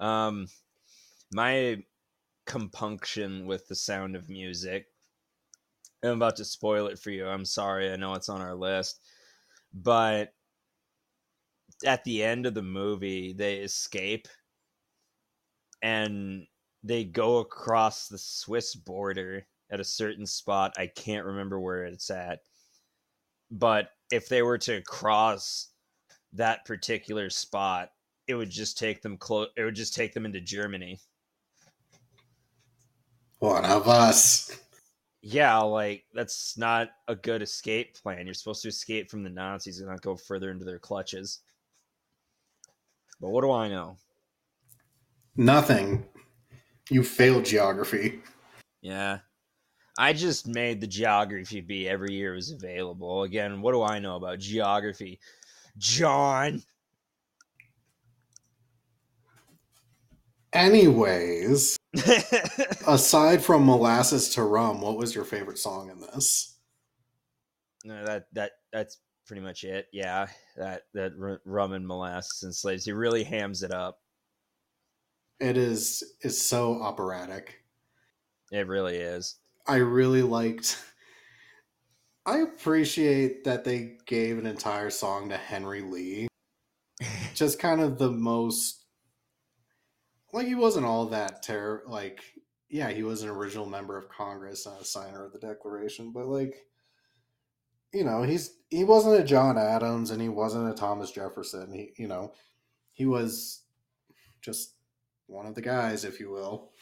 [0.00, 0.46] um,
[1.32, 1.82] my
[2.46, 4.86] compunction with the sound of music.
[6.02, 7.26] I'm about to spoil it for you.
[7.26, 7.92] I'm sorry.
[7.92, 9.00] I know it's on our list,
[9.74, 10.32] but
[11.84, 14.28] at the end of the movie, they escape
[15.82, 16.46] and
[16.84, 20.74] they go across the Swiss border at a certain spot.
[20.78, 22.40] I can't remember where it's at.
[23.50, 25.68] But if they were to cross
[26.32, 27.90] that particular spot,
[28.26, 30.98] it would just take them close it would just take them into Germany.
[33.38, 34.58] One of us.
[35.22, 38.26] Yeah, like that's not a good escape plan.
[38.26, 41.40] You're supposed to escape from the Nazis and not go further into their clutches.
[43.20, 43.96] But what do I know?
[45.36, 46.04] Nothing.
[46.90, 48.20] You failed geography.
[48.80, 49.18] Yeah.
[49.98, 53.22] I just made the geography be every year it was available.
[53.22, 55.18] Again, what do I know about geography?
[55.78, 56.62] Jon.
[60.52, 61.76] Anyways,
[62.86, 66.56] aside from molasses to rum, what was your favorite song in this?
[67.86, 69.86] no, that that that's pretty much it.
[69.92, 71.12] Yeah, that that
[71.44, 72.84] rum and molasses and slaves.
[72.84, 74.00] He really hams it up.
[75.40, 77.62] It is is so operatic.
[78.52, 79.36] It really is.
[79.68, 80.82] I really liked.
[82.24, 86.28] I appreciate that they gave an entire song to Henry Lee.
[87.34, 88.84] Just kind of the most.
[90.32, 91.82] Like, he wasn't all that terror.
[91.86, 92.22] Like,
[92.68, 96.26] yeah, he was an original member of Congress and a signer of the Declaration, but,
[96.26, 96.54] like,
[97.92, 101.72] you know, he's he wasn't a John Adams and he wasn't a Thomas Jefferson.
[101.72, 102.32] He, you know,
[102.92, 103.62] he was
[104.42, 104.74] just
[105.26, 106.72] one of the guys, if you will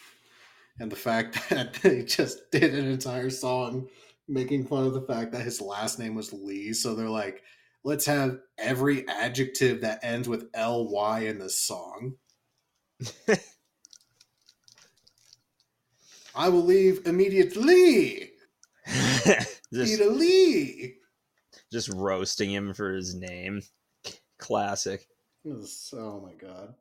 [0.80, 3.88] and the fact that they just did an entire song
[4.26, 6.72] making fun of the fact that his last name was Lee.
[6.72, 7.42] So they're like,
[7.84, 12.14] let's have every adjective that ends with ly in this song.
[16.34, 18.30] I will leave immediately.
[18.86, 20.96] just, Peter Lee.
[21.70, 23.62] just roasting him for his name.
[24.38, 25.06] Classic.
[25.44, 26.74] Is- oh my god.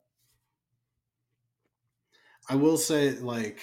[2.48, 3.60] I will say, like,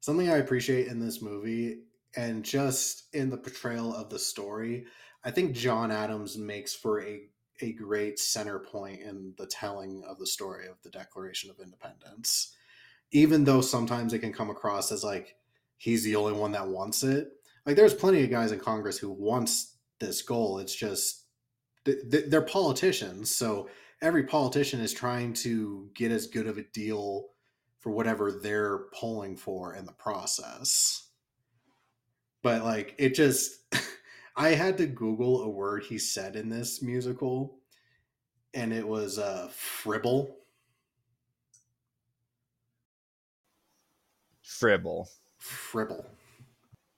[0.00, 1.80] something I appreciate in this movie
[2.16, 4.86] and just in the portrayal of the story,
[5.24, 7.22] I think John Adams makes for a,
[7.60, 12.54] a great center point in the telling of the story of the Declaration of Independence.
[13.10, 15.36] Even though sometimes it can come across as like
[15.76, 17.28] he's the only one that wants it.
[17.64, 20.58] Like, there's plenty of guys in Congress who wants this goal.
[20.58, 21.24] It's just
[21.84, 23.68] th- th- they're politicians, so
[24.02, 27.28] every politician is trying to get as good of a deal
[27.80, 31.08] for whatever they're polling for in the process.
[32.42, 33.74] But like it just
[34.36, 37.58] I had to Google a word he said in this musical
[38.54, 40.36] and it was uh fribble.
[44.42, 45.08] Fribble.
[45.38, 46.06] Fribble.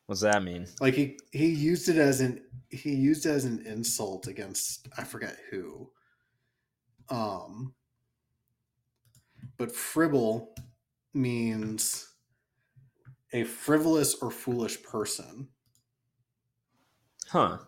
[0.07, 0.67] What's that mean?
[0.81, 5.05] Like he he used it as an he used it as an insult against I
[5.05, 5.91] forget who.
[7.11, 7.75] Um
[9.57, 10.55] but fribble
[11.15, 12.09] means
[13.33, 15.49] a frivolous or foolish person.
[17.29, 17.59] Huh.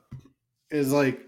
[0.70, 1.20] Is like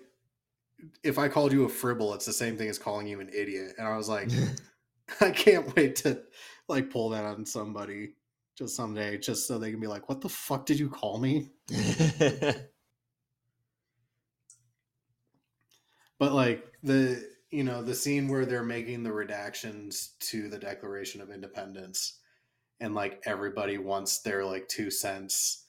[1.05, 3.75] if I called you a fribble, it's the same thing as calling you an idiot.
[3.79, 4.31] And I was like,
[5.20, 6.22] I can't wait to
[6.68, 8.14] like pull that on somebody
[8.57, 11.51] just someday, just so they can be like, "What the fuck did you call me?"
[16.18, 21.21] But like the you know the scene where they're making the redactions to the Declaration
[21.21, 22.19] of Independence,
[22.81, 25.67] and like everybody wants their like two cents.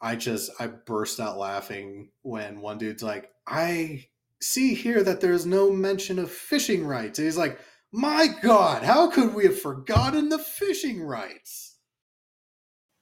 [0.00, 4.06] I just I burst out laughing when one dude's like, "I
[4.40, 7.58] see here that there's no mention of fishing rights." And he's like,
[7.92, 11.76] "My God, how could we have forgotten the fishing rights?"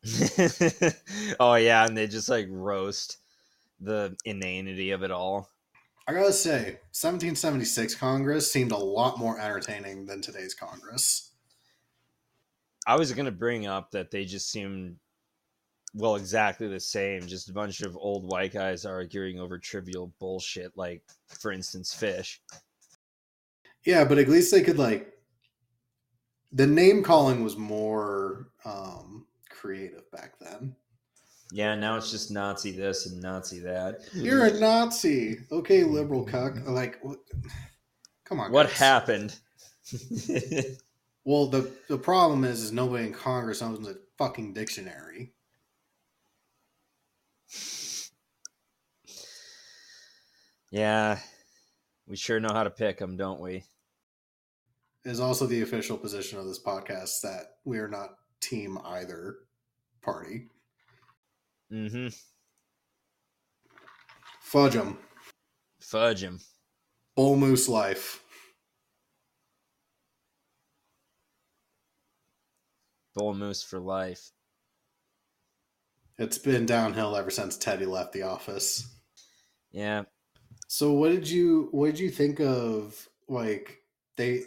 [1.39, 3.19] oh yeah, and they just like roast
[3.79, 5.52] the inanity of it all.
[6.07, 11.31] I gotta say, 1776 Congress seemed a lot more entertaining than today's Congress.
[12.87, 14.97] I was gonna bring up that they just seemed
[15.95, 20.77] well exactly the same, just a bunch of old white guys arguing over trivial bullshit,
[20.77, 22.41] like for instance, fish.
[23.85, 25.13] Yeah, but at least they could like
[26.53, 30.75] the name calling was more um creative back then.
[31.53, 34.01] Yeah, now it's just Nazi this and Nazi that.
[34.15, 35.39] You're a Nazi.
[35.53, 36.55] Okay, liberal cuck.
[36.67, 37.19] Like what
[38.25, 38.51] come on.
[38.51, 38.79] what guys.
[38.79, 39.37] happened?
[41.25, 45.33] Well, the the problem is is nobody in Congress owns a fucking dictionary.
[50.71, 51.19] yeah,
[52.09, 53.63] we sure know how to pick them, don't we?
[55.05, 59.37] Is also the official position of this podcast that we are not team either
[60.01, 60.49] party.
[61.73, 62.09] Mm-hmm.
[64.41, 64.99] Fudge 'em.
[65.81, 66.39] Fudge him.
[67.17, 68.23] Bull moose life.
[73.15, 74.31] Bull moose for life.
[76.19, 78.87] It's been downhill ever since Teddy left the office.
[79.71, 80.05] Yeah.
[80.69, 83.79] So what did you what did you think of like
[84.17, 84.43] they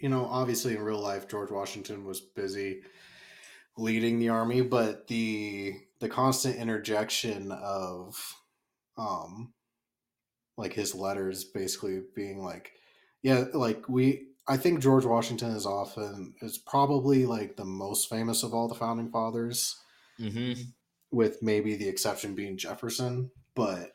[0.00, 2.82] you know obviously in real life George Washington was busy
[3.76, 8.34] leading the army but the the constant interjection of
[8.98, 9.52] um
[10.56, 12.72] like his letters basically being like
[13.22, 18.42] yeah like we I think George Washington is often is probably like the most famous
[18.42, 19.76] of all the founding fathers
[20.20, 20.60] Mm-hmm.
[21.10, 23.92] with maybe the exception being Jefferson, but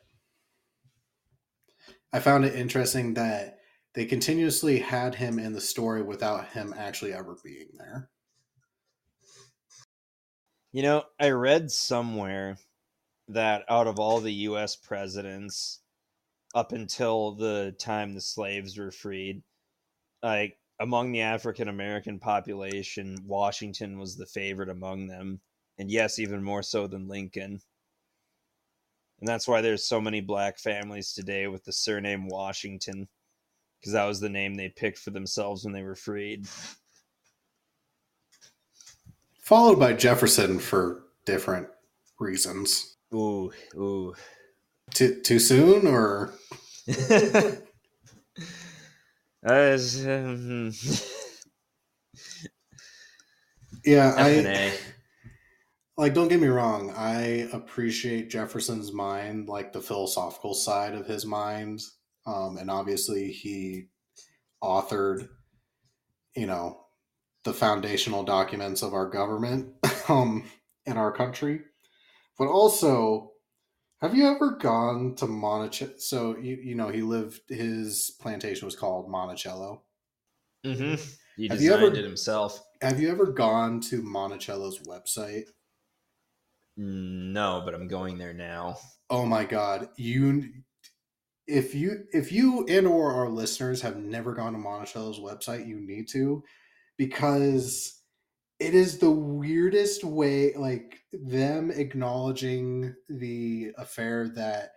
[2.12, 3.58] I found it interesting that
[3.94, 8.10] they continuously had him in the story without him actually ever being there.
[10.76, 12.58] You know, I read somewhere
[13.28, 15.80] that out of all the US presidents
[16.54, 19.42] up until the time the slaves were freed,
[20.22, 25.40] like among the African American population, Washington was the favorite among them.
[25.78, 27.58] And yes, even more so than Lincoln.
[29.20, 33.08] And that's why there's so many black families today with the surname Washington,
[33.80, 36.46] because that was the name they picked for themselves when they were freed.
[39.46, 41.68] Followed by Jefferson for different
[42.18, 42.96] reasons.
[43.14, 44.12] Ooh, ooh.
[44.92, 46.34] Too too soon or
[46.88, 47.52] um,
[53.84, 54.72] yeah, F and I
[55.96, 61.24] like don't get me wrong, I appreciate Jefferson's mind, like the philosophical side of his
[61.24, 61.82] mind.
[62.26, 63.84] Um, and obviously he
[64.60, 65.28] authored,
[66.34, 66.85] you know,
[67.46, 69.72] the foundational documents of our government
[70.08, 70.44] um,
[70.84, 71.60] in our country.
[72.38, 73.30] But also,
[74.02, 75.94] have you ever gone to Monticello?
[75.98, 79.82] So you you know he lived his plantation was called Monticello.
[80.66, 81.02] Mm-hmm.
[81.36, 82.62] He Have designed you ever- it himself.
[82.82, 85.44] Have you ever gone to Monticello's website?
[86.76, 88.76] No, but I'm going there now.
[89.08, 90.50] Oh my god, you
[91.46, 95.80] if you if you and or our listeners have never gone to Monticello's website, you
[95.80, 96.42] need to
[96.96, 98.00] because
[98.58, 104.70] it is the weirdest way like them acknowledging the affair that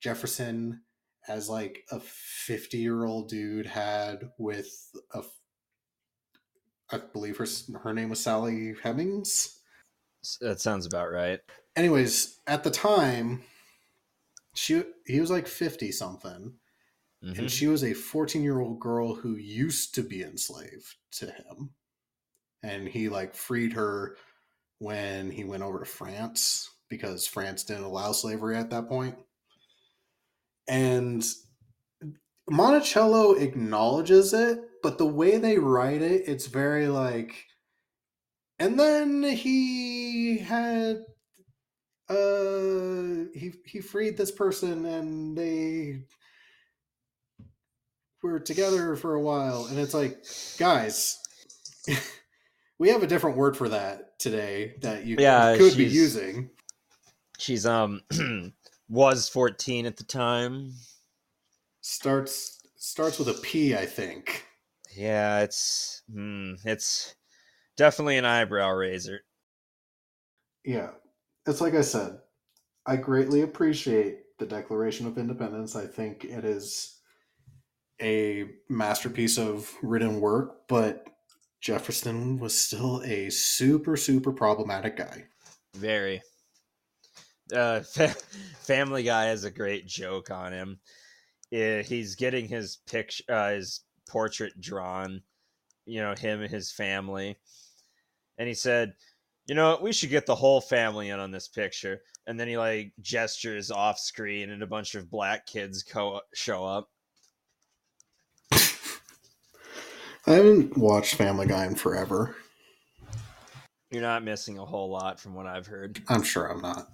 [0.00, 0.82] Jefferson
[1.26, 4.70] as like a 50 year old dude had with
[5.12, 5.22] a
[6.90, 7.46] I believe her
[7.82, 9.58] her name was Sally Hemings
[10.40, 11.40] That sounds about right.
[11.76, 13.42] anyways, at the time,
[14.54, 16.54] she he was like fifty something,
[17.24, 17.38] Mhm.
[17.38, 21.74] and she was a fourteen year old girl who used to be enslaved to him,
[22.62, 24.16] and he like freed her
[24.78, 29.16] when he went over to France because France didn't allow slavery at that point,
[30.68, 31.24] and
[32.48, 37.46] Monticello acknowledges it, but the way they write it, it's very like.
[38.58, 41.04] And then he had
[42.08, 46.02] uh he he freed this person and they
[48.30, 50.24] were together for a while and it's like
[50.58, 51.18] guys
[52.78, 56.50] we have a different word for that today that you Yeah, could be using
[57.38, 58.02] She's um
[58.88, 60.74] was 14 at the time.
[61.82, 64.44] starts starts with a p i think
[64.96, 67.14] Yeah, it's mm, it's
[67.76, 69.22] definitely an eyebrow raiser.
[70.64, 70.90] yeah
[71.46, 72.18] it's like i said
[72.86, 76.93] i greatly appreciate the declaration of independence i think it is
[78.02, 81.06] a masterpiece of written work but
[81.60, 85.24] jefferson was still a super super problematic guy
[85.74, 86.22] Very.
[87.52, 88.08] Uh, fa-
[88.60, 90.80] Family Guy has a great joke on him.
[91.50, 95.22] Yeah, he's getting his picture, uh, his portrait drawn.
[95.86, 97.36] You know him and his family,
[98.38, 98.94] and he said,
[99.46, 102.56] "You know, we should get the whole family in on this picture." And then he
[102.56, 106.88] like gestures off screen, and a bunch of black kids co- show up.
[110.26, 112.36] I haven't watched family guy in forever
[113.90, 116.00] You're not missing a whole lot from what I've heard.
[116.08, 116.88] i'm sure i'm not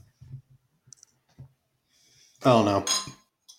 [2.45, 2.85] oh no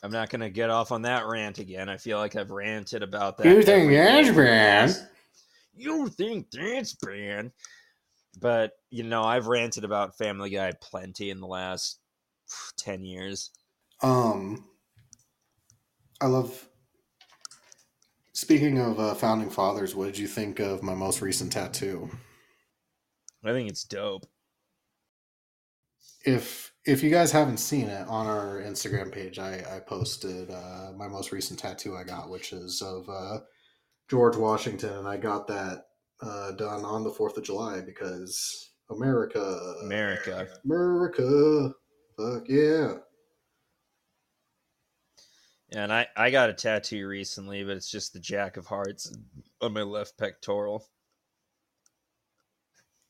[0.04, 1.88] I'm not gonna get off on that rant again.
[1.88, 3.46] I feel like I've ranted about that.
[3.46, 4.96] You think that's bad?
[5.76, 7.52] You think that's bad?
[8.40, 12.00] But you know, I've ranted about Family Guy plenty in the last
[12.78, 13.52] ten years.
[14.02, 14.66] Um,
[16.20, 16.68] I love.
[18.42, 22.10] Speaking of uh, founding fathers, what did you think of my most recent tattoo?
[23.46, 24.26] I think it's dope.
[26.26, 30.92] If if you guys haven't seen it on our Instagram page, I I posted uh,
[30.98, 33.42] my most recent tattoo I got, which is of uh,
[34.10, 35.86] George Washington, and I got that
[36.24, 40.48] uh, done on the Fourth of July because America, America.
[40.66, 41.74] America,
[42.18, 42.94] fuck yeah.
[45.74, 49.16] And I, I got a tattoo recently, but it's just the Jack of Hearts
[49.62, 50.86] on my left pectoral.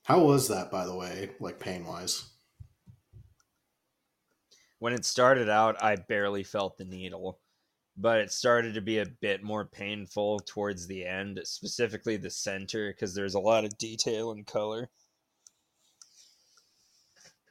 [0.03, 2.29] How was that, by the way, like pain wise?
[4.79, 7.39] When it started out, I barely felt the needle,
[7.97, 12.91] but it started to be a bit more painful towards the end, specifically the center,
[12.91, 14.89] because there's a lot of detail and color.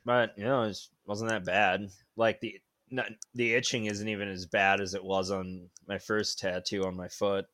[0.05, 1.91] But you know, it was- wasn't that bad.
[2.17, 2.61] Like the
[2.91, 6.97] not, the itching isn't even as bad as it was on my first tattoo on
[6.97, 7.47] my foot.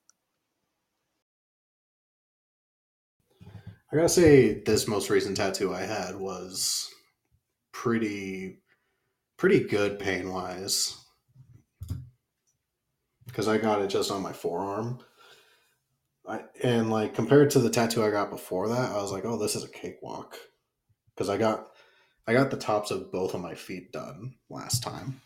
[3.93, 6.91] I gotta say, this most recent tattoo I had was
[7.72, 8.59] pretty,
[9.37, 10.97] pretty good pain wise.
[13.26, 14.99] Because I got it just on my forearm.
[16.26, 19.39] I, and like compared to the tattoo I got before that, I was like, oh,
[19.39, 20.37] this is a cakewalk.
[21.14, 21.68] Because I got,
[22.26, 25.20] I got the tops of both of my feet done last time.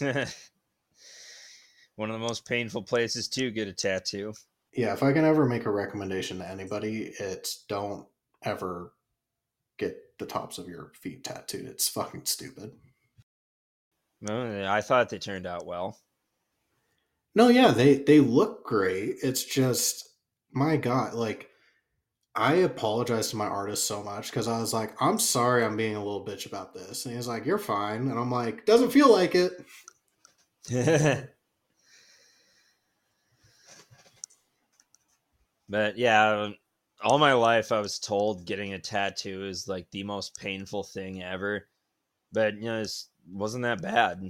[1.96, 4.34] One of the most painful places to get a tattoo.
[4.74, 8.06] Yeah, if I can ever make a recommendation to anybody, it's don't
[8.42, 8.92] ever
[9.78, 11.66] get the tops of your feet tattooed.
[11.66, 12.72] It's fucking stupid.
[14.20, 15.98] Well, I thought they turned out well.
[17.34, 19.16] No, yeah, they they look great.
[19.22, 20.08] It's just
[20.52, 21.50] my god, like
[22.36, 25.96] I apologize to my artist so much because I was like, I'm sorry, I'm being
[25.96, 29.10] a little bitch about this, and he's like, you're fine, and I'm like, doesn't feel
[29.10, 29.52] like it.
[35.68, 36.56] but yeah, um,
[37.02, 41.22] all my life I was told getting a tattoo is like the most painful thing
[41.22, 41.68] ever.
[42.32, 42.92] But you know, it
[43.30, 44.22] wasn't that bad.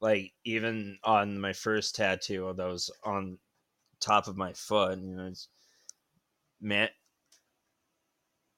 [0.00, 3.38] Like even on my first tattoo that was on
[4.00, 5.48] top of my foot, you know, it's
[6.60, 6.88] man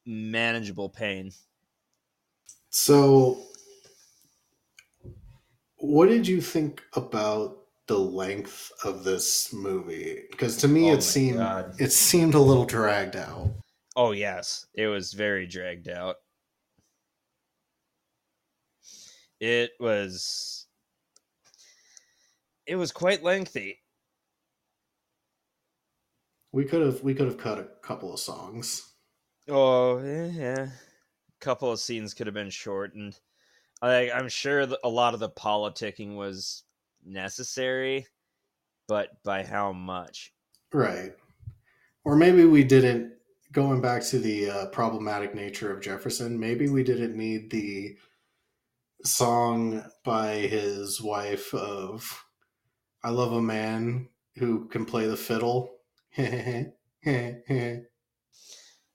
[0.07, 1.33] manageable pain.
[2.71, 3.43] So,
[5.79, 10.25] what did you think about the length of this movie?
[10.31, 11.75] Because to me, Oh it seemed God.
[11.79, 13.53] it seemed a little dragged out.
[13.97, 16.17] Oh yes, it was very dragged out.
[19.41, 20.67] It was
[22.67, 23.83] it was quite lengthy.
[26.51, 28.96] We could have we could have cut a couple of songs.
[29.49, 30.71] Oh eh, yeah, a
[31.41, 33.19] couple of scenes could have been shortened.
[33.83, 36.65] I, I'm sure a lot of the politicking was
[37.05, 38.07] necessary,
[38.89, 40.33] but by how much?
[40.73, 41.13] Right.
[42.05, 43.13] Or maybe we didn't,
[43.53, 47.97] going back to the uh, problematic nature of Jefferson, maybe we didn't need the
[49.05, 52.25] song by his wife of
[53.05, 55.77] I love a man who can play the fiddle.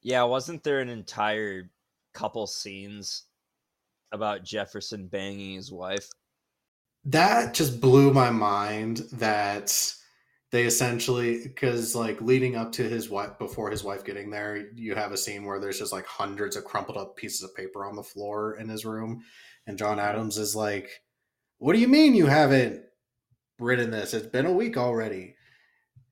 [0.02, 1.70] Yeah, wasn't there an entire
[2.14, 3.26] couple scenes
[4.12, 6.10] about Jefferson banging his wife?
[7.04, 9.96] that just blew my mind that
[10.52, 14.94] they essentially because like leading up to his wife before his wife getting there you
[14.94, 17.96] have a scene where there's just like hundreds of crumpled up pieces of paper on
[17.96, 19.24] the floor in his room
[19.66, 20.08] and john mm-hmm.
[20.08, 21.02] adams is like
[21.58, 22.84] what do you mean you haven't
[23.60, 24.16] written this?
[24.16, 25.36] It's been a week already.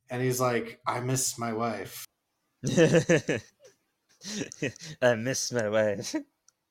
[0.10, 2.06] And he's like i miss my wife
[5.02, 6.16] I miss my wife.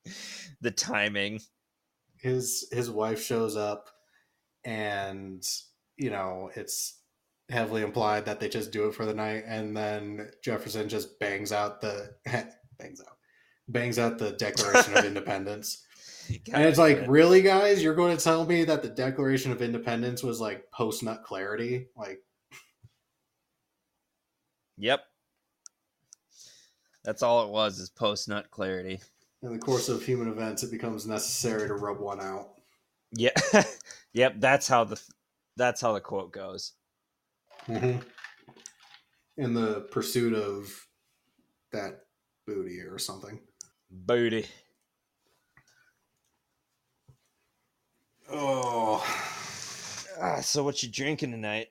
[0.61, 1.41] the timing.
[2.17, 3.89] his his wife shows up
[4.65, 5.43] and
[5.97, 7.01] you know it's
[7.51, 11.53] heavily implied that they just do it for the night and then jefferson just bangs
[11.53, 12.11] out the
[12.79, 13.17] bangs out
[13.69, 15.85] bangs out the declaration of independence
[16.53, 20.23] and it's like really guys you're going to tell me that the declaration of independence
[20.23, 22.21] was like post nut clarity like
[24.79, 25.01] Yep.
[27.09, 29.01] That's all it was is post nut clarity.
[29.43, 32.49] in the course of human events it becomes necessary to rub one out
[33.13, 33.31] Yeah.
[34.13, 35.01] yep, that's how the
[35.57, 36.75] that's how the quote goes.
[37.67, 38.03] in
[39.39, 40.87] the pursuit of
[41.73, 42.01] that
[42.47, 43.41] booty or something
[43.91, 44.45] Booty.
[48.31, 49.03] oh
[50.21, 51.69] Ah, so what you drinking tonight?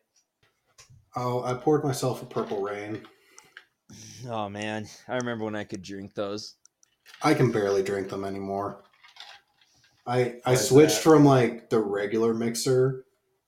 [1.15, 3.05] Oh, I poured myself a purple rain.
[4.25, 6.55] Oh man, I remember when I could drink those.
[7.21, 8.83] I can barely drink them anymore.
[10.05, 11.03] I I Why's switched that?
[11.03, 13.05] from like the regular mixer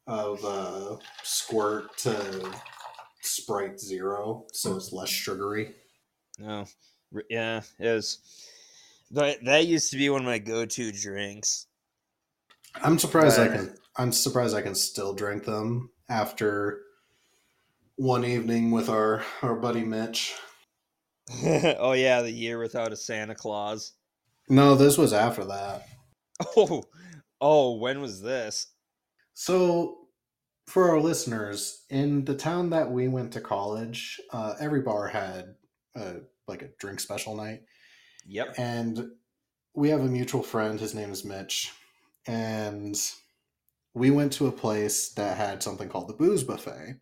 [0.08, 2.52] of uh, squirt to
[3.22, 5.76] Sprite Zero, so it's less sugary.
[6.38, 6.66] No.
[7.30, 8.20] Yeah, it was
[9.12, 11.68] that that used to be one of my go-to drinks.
[12.76, 13.76] I'm surprised I can.
[13.96, 16.82] I'm surprised I can still drink them after
[17.96, 20.36] one evening with our our buddy Mitch.
[21.80, 23.94] oh yeah, the year without a Santa Claus.
[24.50, 25.88] No, this was after that.
[26.56, 26.84] Oh,
[27.42, 28.68] oh, when was this?
[29.34, 30.08] So,
[30.68, 35.56] for our listeners, in the town that we went to college, uh, every bar had
[35.96, 36.18] a,
[36.48, 37.62] like a drink special night,
[38.26, 38.56] Yep.
[38.58, 39.12] and
[39.76, 40.80] we have a mutual friend.
[40.80, 41.72] His name is Mitch,
[42.26, 42.96] and
[43.94, 47.00] we went to a place that had something called the booze buffet,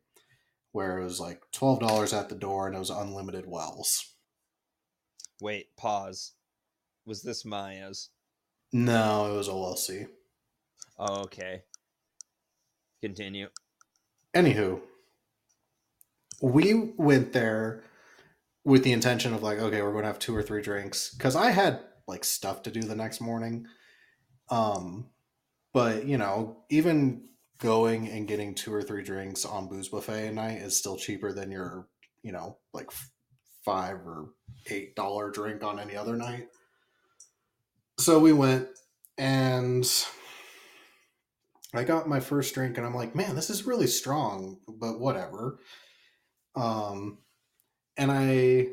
[0.72, 4.16] where it was like twelve dollars at the door and it was unlimited wells.
[5.42, 6.34] Wait, pause.
[7.06, 8.10] Was this Maya's?
[8.74, 10.08] No, it was OLC.
[11.00, 11.64] Oh, okay.
[13.02, 13.50] Continue.
[14.36, 14.82] Anywho,
[16.42, 17.84] we went there
[18.64, 21.36] with the intention of like, okay, we're going to have two or three drinks because
[21.36, 23.68] I had like stuff to do the next morning.
[24.50, 25.08] Um,
[25.74, 27.28] but you know, even
[27.60, 31.32] going and getting two or three drinks on booze buffet a night is still cheaper
[31.32, 31.88] than your,
[32.22, 32.92] you know, like
[33.68, 34.30] five or
[34.68, 36.48] eight dollar drink on any other night.
[38.00, 38.70] So we went
[39.18, 39.86] and
[41.74, 45.60] I got my first drink and I'm like, man, this is really strong, but whatever.
[46.56, 47.18] Um,
[47.98, 48.68] and I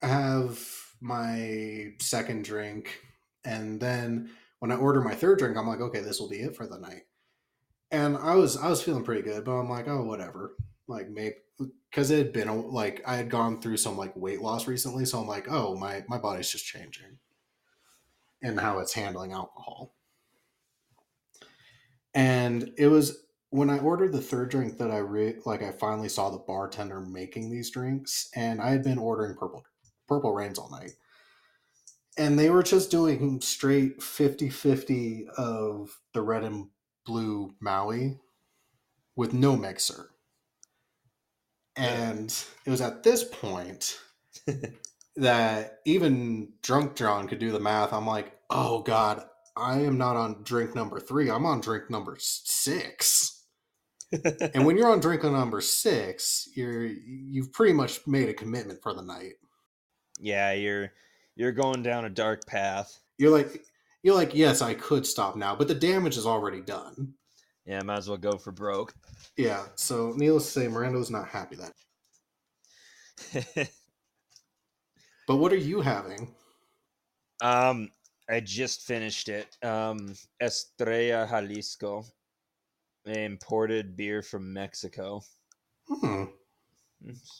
[0.00, 0.64] have
[1.00, 3.00] my second drink,
[3.44, 6.54] and then when I order my third drink, I'm like, okay, this will be it
[6.54, 7.02] for the night.
[7.90, 10.54] And I was I was feeling pretty good, but I'm like, oh, whatever.
[10.86, 11.34] Like maybe
[11.90, 15.04] because it had been a, like I had gone through some like weight loss recently,
[15.04, 17.18] so I'm like, oh, my my body's just changing,
[18.42, 19.94] and how it's handling alcohol.
[22.14, 26.08] And it was when I ordered the third drink that I re- like I finally
[26.08, 29.64] saw the bartender making these drinks and I had been ordering purple
[30.08, 30.92] purple rains all night.
[32.16, 36.68] And they were just doing straight 50-50 of the red and
[37.06, 38.18] blue Maui
[39.16, 40.10] with no mixer.
[41.76, 42.34] And
[42.66, 43.98] it was at this point
[45.16, 47.92] that even drunk Jon could do the math.
[47.92, 49.24] I'm like, oh God,
[49.56, 51.30] I am not on drink number three.
[51.30, 53.44] I'm on drink number six.
[54.54, 58.94] and when you're on drink number six, you're you've pretty much made a commitment for
[58.94, 59.34] the night.
[60.18, 60.92] yeah, you're
[61.36, 62.98] you're going down a dark path.
[63.18, 63.64] You're like
[64.02, 67.14] you're like, yes, I could stop now, but the damage is already done.
[67.70, 68.92] Yeah, might as well go for broke.
[69.36, 71.72] Yeah, so needless to say, Miranda was not happy that.
[75.28, 76.34] But what are you having?
[77.40, 77.88] um,
[78.28, 79.56] I just finished it.
[79.62, 82.04] Um, Estrella Jalisco,
[83.06, 85.22] imported beer from Mexico.
[85.88, 86.24] Hmm,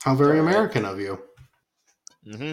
[0.04, 1.20] how very American of you.
[2.24, 2.52] Mm-hmm.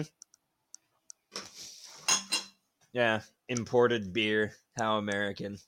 [2.92, 4.54] Yeah, imported beer.
[4.76, 5.58] How American.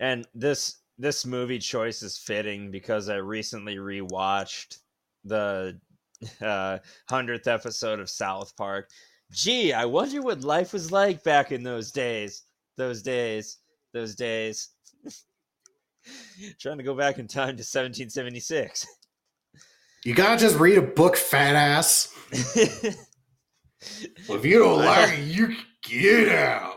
[0.00, 4.78] And this this movie choice is fitting because I recently rewatched
[5.24, 5.78] the
[6.42, 6.78] uh,
[7.10, 8.90] 100th episode of South Park.
[9.32, 12.42] Gee, I wonder what life was like back in those days.
[12.76, 13.58] Those days.
[13.94, 14.70] Those days.
[16.60, 18.86] Trying to go back in time to 1776.
[20.04, 22.12] You gotta just read a book, fat ass.
[24.28, 26.69] Well, if you don't like it, you get out.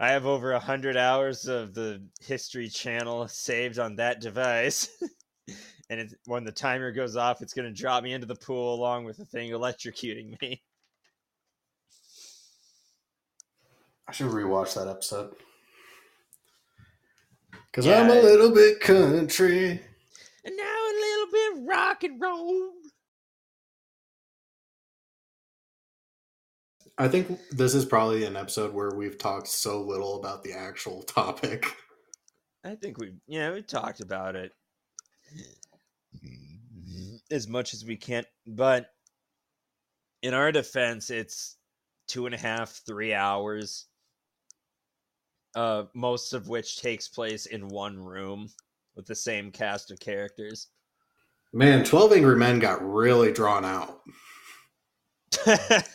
[0.00, 4.88] I have over a hundred hours of the History Channel saved on that device,
[5.90, 8.74] and it, when the timer goes off, it's going to drop me into the pool
[8.74, 10.62] along with the thing electrocuting me.
[14.08, 15.34] I should rewatch that episode.
[17.66, 19.82] Because Yeah, I'm a little bit country.
[20.46, 22.72] And now a little bit rock and roll.
[27.00, 31.02] I think this is probably an episode where we've talked so little about the actual
[31.04, 31.74] topic.
[32.62, 34.52] I think we, yeah, we talked about it
[37.30, 38.90] as much as we can, but
[40.22, 41.56] in our defense, it's
[42.06, 43.86] two and a half, three hours,
[45.54, 48.50] uh, most of which takes place in one room
[48.94, 50.66] with the same cast of characters.
[51.54, 54.02] Man, 12 Angry Men got really drawn out.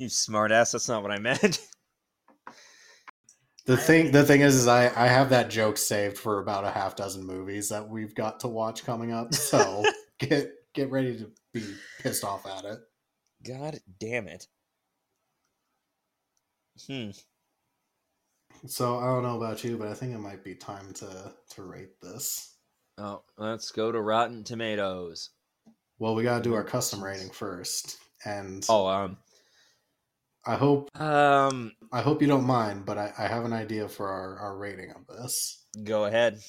[0.00, 1.60] you smartass, that's not what I meant.
[3.66, 6.70] The thing the thing is is I, I have that joke saved for about a
[6.70, 9.32] half dozen movies that we've got to watch coming up.
[9.32, 9.84] So
[10.18, 11.62] get get ready to be
[12.00, 12.80] pissed off at it.
[13.46, 14.48] God damn it.
[16.84, 17.10] Hmm.
[18.66, 21.62] So I don't know about you, but I think it might be time to to
[21.62, 22.56] rate this.
[22.98, 25.30] Oh, let's go to Rotten Tomatoes.
[26.00, 27.98] Well, we gotta do our custom rating first.
[28.24, 29.18] And Oh, um,
[30.46, 34.08] I hope um, I hope you don't mind, but I, I have an idea for
[34.08, 35.66] our, our rating of this.
[35.84, 36.40] go ahead.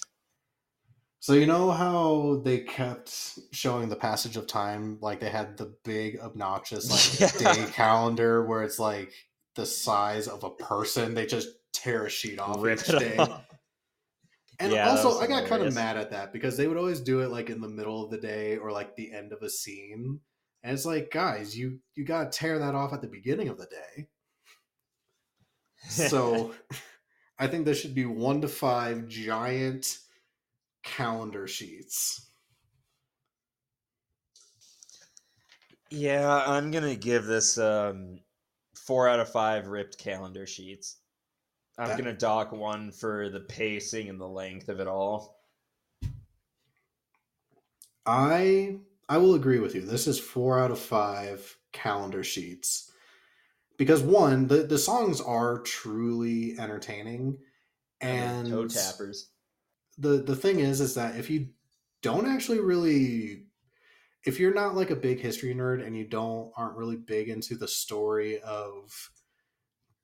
[1.19, 5.75] So you know how they kept showing the passage of time, like they had the
[5.83, 7.31] big obnoxious like Yeah.
[7.37, 9.11] day calendar where it's like
[9.55, 11.13] the size of a person.
[11.13, 13.17] They just tear a sheet off Rip each day.
[13.17, 13.45] off.
[14.59, 17.21] And Yeah, also, I got kind of mad at that because they would always do
[17.21, 20.19] it like in the middle of the day or like the end of a scene,
[20.63, 23.65] and it's like, guys, you you gotta tear that off at the beginning of the
[23.67, 24.07] day.
[25.89, 26.53] So,
[27.39, 29.97] I think there should be one to five giant
[30.83, 32.27] calendar sheets.
[35.89, 38.19] yeah, I'm gonna give this um
[38.75, 40.97] four out of five ripped calendar sheets.
[41.77, 45.39] I'm That- gonna dock one for the pacing and the length of it all.
[48.05, 49.81] I I will agree with you.
[49.81, 52.91] This is four out of five calendar sheets
[53.77, 57.39] because one, the the songs are truly entertaining,
[58.01, 59.29] And toe tappers.
[59.97, 61.49] the the thing is is that if you
[62.01, 63.45] don't actually really
[64.25, 67.55] if you're not like a big history nerd and you don't aren't really big into
[67.55, 69.11] the story of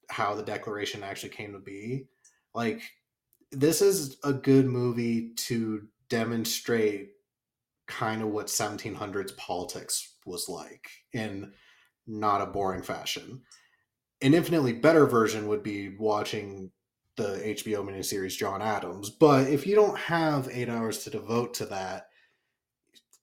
[0.09, 2.05] how the declaration actually came to be
[2.53, 2.81] like
[3.51, 7.11] this is a good movie to demonstrate
[7.87, 11.51] kind of what 1700s politics was like in
[12.05, 13.41] not a boring fashion
[14.21, 16.71] an infinitely better version would be watching
[17.17, 19.09] the HBO miniseries John Adams.
[19.09, 22.07] But if you don't have eight hours to devote to that,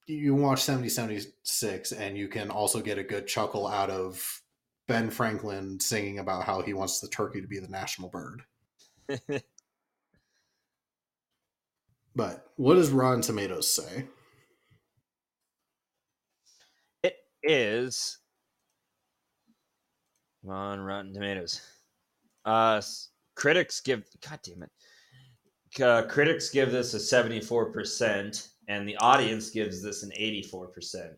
[0.05, 4.41] you watch 1776 and you can also get a good chuckle out of
[4.87, 8.43] Ben Franklin singing about how he wants the turkey to be the national bird.
[12.17, 14.05] But what does Rotten Tomatoes say?
[17.03, 18.17] It is
[20.47, 21.61] on Rotten Tomatoes.
[22.43, 22.81] Uh,
[23.35, 24.71] critics give God damn it.
[25.81, 31.13] Uh, critics give this a seventy-four percent, and the audience gives this an eighty-four percent.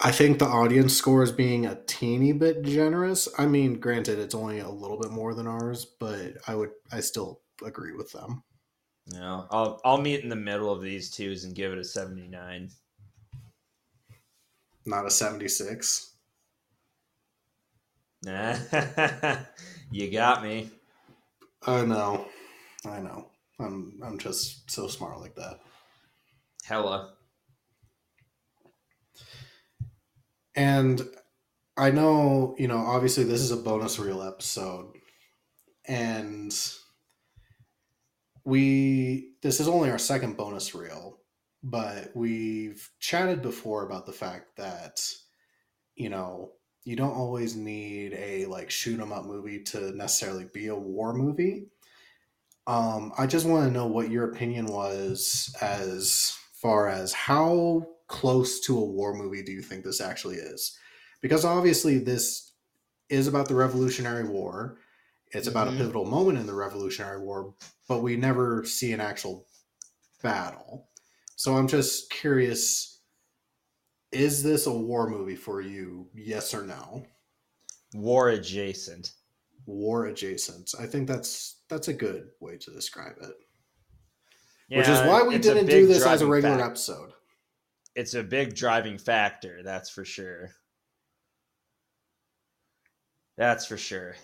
[0.00, 3.28] I think the audience score is being a teeny bit generous.
[3.36, 7.00] I mean, granted, it's only a little bit more than ours, but I would, I
[7.00, 8.44] still agree with them.
[9.08, 12.70] Know, I'll I'll meet in the middle of these twos and give it a seventy-nine.
[14.88, 16.14] Not a 76.
[19.90, 20.70] you got me.
[21.66, 22.26] I know.
[22.86, 23.28] I know.
[23.60, 25.60] I'm, I'm just so smart like that.
[26.64, 27.12] Hella.
[30.56, 31.02] And
[31.76, 34.94] I know, you know, obviously this is a bonus reel episode.
[35.86, 36.52] And
[38.44, 41.17] we this is only our second bonus reel,
[41.62, 45.00] but we've chatted before about the fact that
[45.96, 46.52] you know,
[46.84, 51.12] you don't always need a like shoot 'em up movie to necessarily be a war
[51.12, 51.68] movie.
[52.66, 58.60] Um, I just want to know what your opinion was as far as how close
[58.60, 60.78] to a war movie do you think this actually is?
[61.22, 62.52] Because obviously this
[63.08, 64.78] is about the Revolutionary War.
[65.32, 65.74] It's about Mhm.
[65.74, 67.54] a pivotal moment in the Revolutionary War,
[67.88, 69.46] but we never see an actual
[70.22, 70.87] battle.
[71.38, 72.98] So I'm just curious
[74.10, 76.08] is this a war movie for you?
[76.12, 77.06] Yes or no?
[77.94, 79.12] War adjacent.
[79.64, 80.74] War adjacent.
[80.80, 83.34] I think that's that's a good way to describe it.
[84.76, 87.12] Which is why we didn't do this as a regular fac- episode.
[87.94, 90.50] It's a big driving factor, that's for sure.
[93.36, 94.16] That's for sure.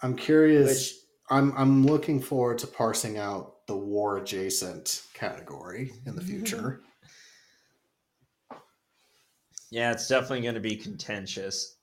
[0.00, 1.05] I'm curious.
[1.28, 6.80] I'm I'm looking forward to parsing out the war adjacent category in the future.
[9.72, 11.76] Yeah, it's definitely going to be contentious.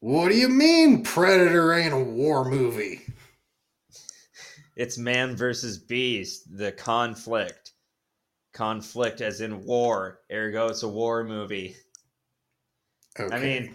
[0.00, 3.00] what do you mean Predator ain't a war movie?
[4.76, 7.72] It's man versus beast, the conflict.
[8.52, 10.20] Conflict as in war.
[10.30, 11.76] Ergo, it's a war movie.
[13.18, 13.34] Okay.
[13.34, 13.74] I mean,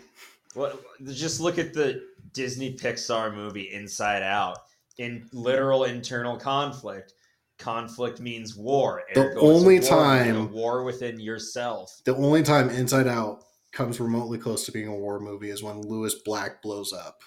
[0.53, 2.03] what, just look at the
[2.37, 4.59] Disney Pixar movie Inside Out.
[4.99, 7.13] In literal internal conflict,
[7.57, 9.01] conflict means war.
[9.15, 11.91] The only war time- war within yourself.
[12.05, 15.81] the only time Inside Out comes remotely close to being a war movie is when
[15.81, 17.17] Lewis Black blows up.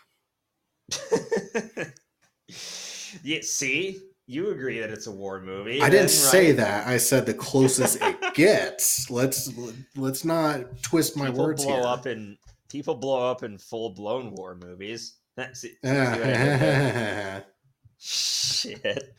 [3.24, 5.82] yeah, see, you agree that it's a war movie.
[5.82, 6.86] I didn't say that.
[6.86, 9.10] I said the closest it gets.
[9.10, 9.52] Let's
[9.96, 11.84] let's not twist my people words blow here.
[11.86, 12.36] up in
[12.70, 15.18] people blow up in full blown war movies.
[15.38, 17.44] See- see what I did there?
[17.98, 19.14] Shit.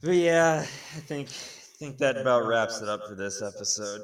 [0.00, 4.02] But yeah, I think I think that about wraps it up for this episode.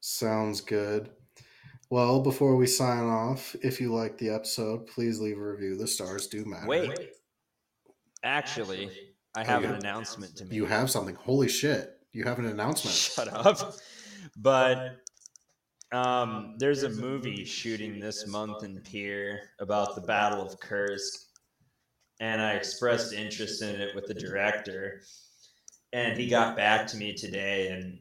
[0.00, 1.10] Sounds good.
[1.90, 5.76] Well, before we sign off, if you like the episode, please leave a review.
[5.76, 6.66] The stars do matter.
[6.66, 6.90] Wait,
[8.24, 8.90] actually,
[9.36, 10.54] I Oh, have you an announcement to make.
[10.54, 11.14] You have something.
[11.14, 11.92] Holy shit.
[12.12, 12.96] You have an announcement.
[12.96, 13.74] Shut up.
[14.36, 14.96] But
[15.92, 21.20] um, there's a movie shooting this month in Pierre about the Battle of Kursk,
[22.20, 25.02] and I expressed interest in it with the director,
[25.92, 28.00] and he got back to me today and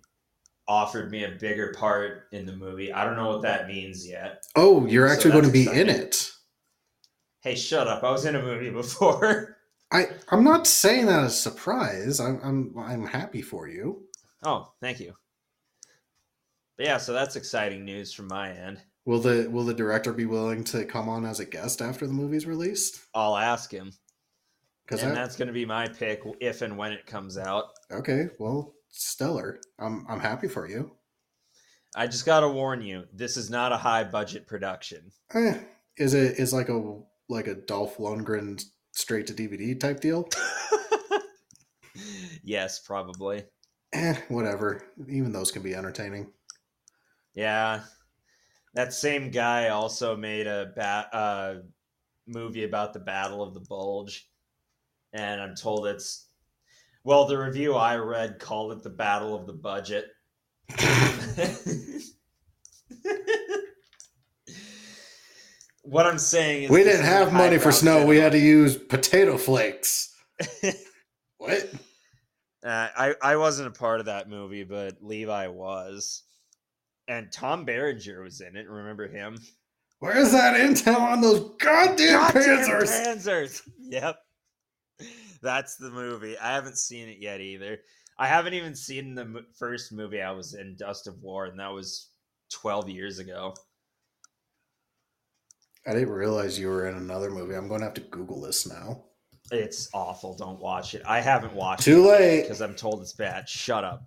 [0.68, 2.92] offered me a bigger part in the movie.
[2.92, 4.44] I don't know what that means yet.
[4.56, 6.32] Oh, you're So actually going to that's be in it.
[7.42, 8.04] Hey, shut up!
[8.04, 9.58] I was in a movie before.
[9.92, 12.20] I I'm not saying that as a surprise.
[12.20, 14.04] I'm I'm I'm happy for you.
[14.44, 15.14] oh, thank you.
[16.78, 18.82] But yeah, so that's exciting news from my end.
[19.06, 22.14] Will the will the director be willing to come on as a guest after the
[22.14, 23.02] movie's released?
[23.14, 23.92] I'll ask him.
[24.86, 27.66] Because and that's going to be my pick if and when it comes out.
[27.92, 29.60] okay, well, stellar.
[29.80, 30.92] I'm I'm happy for you.
[31.96, 35.12] I just got to warn you, this is not a high budget production.
[35.34, 35.58] Eh,
[35.98, 37.00] is it is like a
[37.30, 38.62] like a Dolph Lundgren
[38.92, 40.28] straight to DVD type deal?
[42.44, 43.46] yes, probably.
[43.94, 44.82] Eh, whatever.
[45.08, 46.32] Even those can be entertaining.
[47.36, 47.82] Yeah.
[48.74, 50.74] That same guy also made a
[51.14, 51.56] uh,
[52.28, 54.28] movie about the Battle of the Bulge.
[55.14, 56.28] And I'm told it's.
[57.04, 60.08] Well, the review I read called it the Battle of the Budget.
[65.84, 66.70] what I'm saying is.
[66.70, 68.06] we didn't have money for snow.
[68.06, 70.14] We had to use potato flakes.
[71.38, 71.70] what?
[72.64, 76.24] Uh, I I wasn't a part of that movie, but Levi was,
[77.08, 78.68] and Tom Berenger was in it.
[78.70, 79.38] Remember him?
[80.00, 83.06] Where's that intel on those goddamn, Panzers?
[83.06, 83.62] Panzers.
[83.88, 84.18] Yep,
[85.42, 86.38] that's the movie.
[86.40, 87.78] I haven't seen it yet either.
[88.18, 91.72] I haven't even seen the first movie I was in, Dust of War, and that
[91.72, 92.10] was
[92.52, 93.54] twelve years ago.
[95.88, 97.54] I didn't realize you were in another movie.
[97.56, 99.04] I'm going to have to Google this now.
[99.52, 100.36] It's awful.
[100.36, 101.04] Don't watch it.
[101.06, 102.42] I haven't watched Too it late.
[102.42, 103.48] because I'm told it's bad.
[103.48, 104.02] Shut up.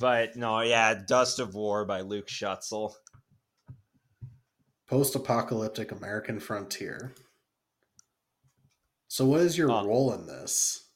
[0.00, 2.94] But no, yeah, Dust of War by Luke Schutzel.
[4.88, 7.12] Post apocalyptic American frontier.
[9.08, 10.88] So, what is your Uh, role in this?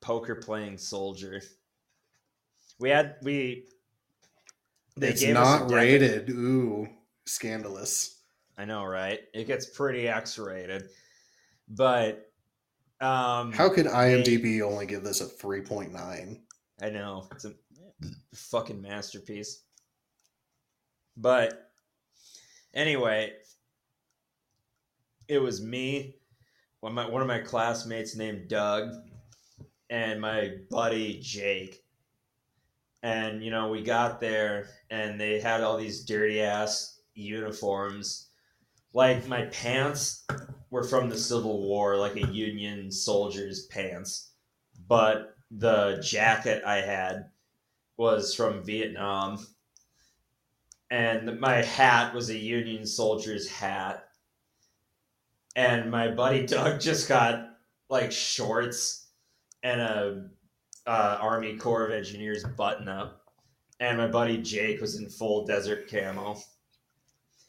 [0.00, 1.42] Poker playing soldier.
[2.78, 3.66] We had we.
[4.96, 6.30] They it's not rated.
[6.30, 6.86] Ooh,
[7.26, 8.20] scandalous.
[8.56, 9.20] I know, right?
[9.34, 10.88] It gets pretty X-rated,
[11.66, 12.30] but
[13.00, 16.40] um, How could they- IMDb only give this a 3.9?
[16.80, 17.54] I know it's a
[18.34, 19.62] fucking masterpiece.
[21.16, 21.70] But
[22.72, 23.32] anyway,
[25.28, 26.16] it was me,
[26.80, 28.90] one of my, one of my classmates named Doug,
[29.90, 31.84] and my buddy Jake.
[33.02, 38.28] And you know, we got there, and they had all these dirty ass uniforms.
[38.92, 40.26] Like my pants
[40.70, 44.32] were from the Civil War, like a Union soldier's pants,
[44.88, 47.26] but the jacket I had
[47.96, 49.44] was from Vietnam,
[50.90, 54.08] and my hat was a Union soldier's hat.
[55.56, 57.50] And my buddy Doug just got
[57.88, 59.08] like shorts
[59.62, 60.28] and a
[60.86, 63.22] uh, Army Corps of Engineers button up,
[63.80, 66.36] and my buddy Jake was in full desert camo.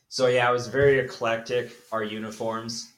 [0.08, 1.72] So yeah, it was very eclectic.
[1.92, 2.94] Our uniforms,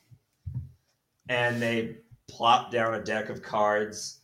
[1.30, 4.20] and they plopped down a deck of cards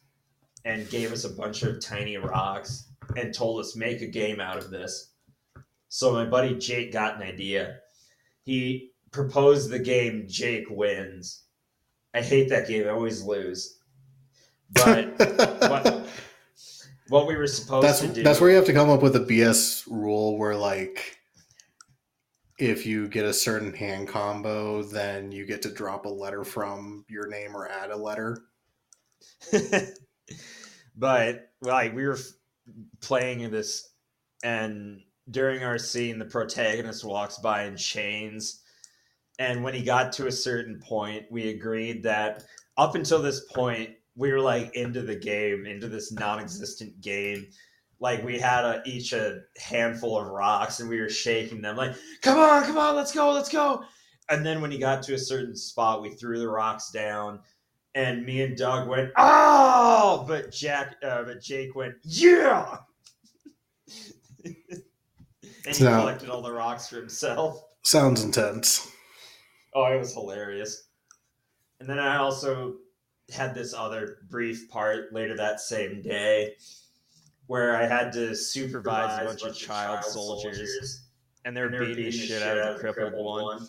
[0.66, 4.58] and gave us a bunch of tiny rocks and told us make a game out
[4.58, 5.12] of this.
[5.90, 7.78] So my buddy Jake got an idea.
[8.44, 11.44] He proposed the game Jake wins.
[12.14, 12.88] I hate that game.
[12.88, 13.80] I always lose.
[14.72, 15.18] But
[15.70, 16.08] what,
[17.10, 19.16] what we were supposed that's to do that's where you have to come up with
[19.16, 21.18] a BS rule where like
[22.60, 27.06] if you get a certain hand combo, then you get to drop a letter from
[27.10, 28.38] your name or add a letter.
[30.96, 32.18] but like we were
[33.02, 33.90] playing this
[34.44, 38.62] and during our scene the protagonist walks by in chains.
[39.40, 42.44] And when he got to a certain point we agreed that
[42.78, 47.48] up until this point we were like into the game into this non-existent game.
[48.00, 51.96] Like we had a, each a handful of rocks and we were shaking them like
[52.22, 53.84] come on come on let's go let's go.
[54.30, 57.40] And then when he got to a certain spot we threw the rocks down
[57.96, 62.78] and me and Doug went, "Oh!" But Jack, uh, but Jake went, "Yeah!"
[64.46, 64.56] and
[65.66, 67.64] he So- collected all the rocks for himself.
[67.84, 68.90] Sounds intense.
[69.74, 70.88] Oh, it was hilarious.
[71.80, 72.76] And then I also
[73.34, 76.56] had this other brief part later that same day
[77.48, 81.04] where I had to supervise a bunch of child soldiers,
[81.44, 83.68] and they're beating the shit out of the crippled one.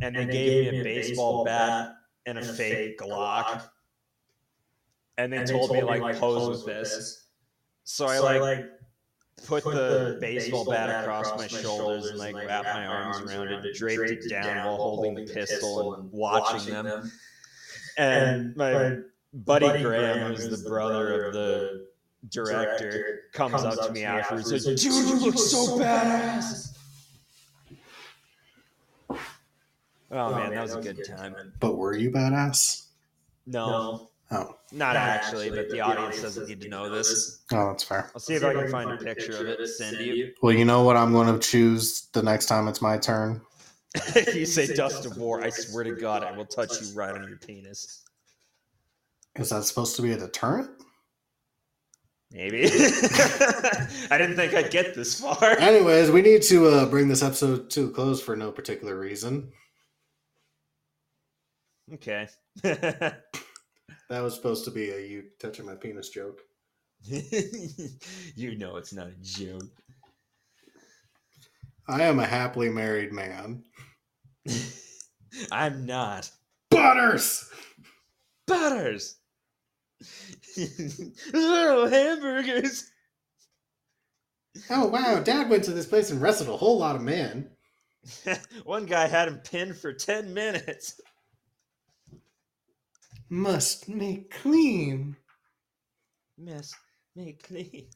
[0.00, 1.95] And they gave me a baseball bat
[2.26, 3.62] and a fake Glock.
[5.18, 7.24] And they told me like pose with this.
[7.84, 8.66] So I like
[9.46, 14.10] put the baseball bat across my shoulders and like wrapped my arms around it, draped
[14.10, 17.10] it down while holding the pistol and watching them.
[17.96, 18.98] And my
[19.32, 21.86] buddy Graham, who's the brother of the
[22.28, 26.65] director, comes up to me afterwards and says, "Dude, you look so badass."
[30.10, 31.34] Oh man, that was a good time.
[31.60, 32.86] But were you badass?
[33.46, 37.42] No, Oh, not actually, but the audience doesn't need to know this.
[37.52, 38.10] oh, that's fair.
[38.12, 40.32] I'll see if I can find a picture of it and send you.
[40.42, 43.40] Well, you know what I'm going to choose the next time it's my turn.
[43.94, 47.14] if you say dust of war, I swear to God, I will touch you right
[47.14, 48.02] on your penis.
[49.36, 50.70] Is that supposed to be a deterrent?
[52.32, 52.64] Maybe.
[52.64, 55.56] I didn't think I'd get this far.
[55.60, 59.52] Anyways, we need to uh, bring this episode to a close for no particular reason.
[61.94, 62.28] Okay.
[64.08, 66.40] That was supposed to be a you touching my penis joke.
[67.04, 69.62] you know it's not a joke.
[71.88, 73.64] I am a happily married man.
[75.52, 76.30] I'm not.
[76.70, 77.48] Butters!
[78.46, 79.16] Butters!
[81.32, 82.90] Little hamburgers!
[84.70, 85.20] Oh, wow.
[85.20, 87.50] Dad went to this place and wrestled a whole lot of men.
[88.64, 91.00] One guy had him pinned for 10 minutes.
[93.28, 95.16] Must make clean.
[96.38, 96.74] Must
[97.14, 97.88] Make clean.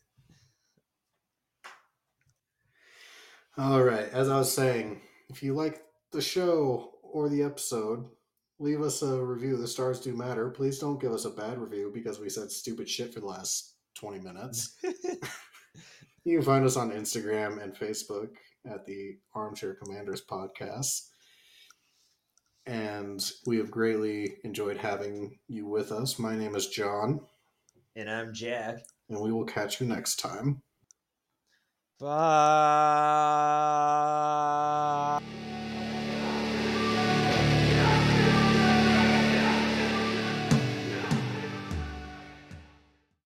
[3.58, 4.08] All right.
[4.12, 8.06] As I was saying, if you like the show or the episode,
[8.58, 9.58] leave us a review.
[9.58, 10.48] The stars do matter.
[10.48, 13.74] Please don't give us a bad review because we said stupid shit for the last
[13.96, 14.76] 20 minutes.
[16.24, 18.28] You can find us on Instagram and Facebook
[18.66, 21.08] at the Armchair Commanders podcast.
[22.66, 26.18] And we have greatly enjoyed having you with us.
[26.18, 27.20] My name is Jon,
[27.96, 28.78] and I'm Jack.
[29.08, 30.62] and we will catch you next time.
[31.98, 32.20] Bye.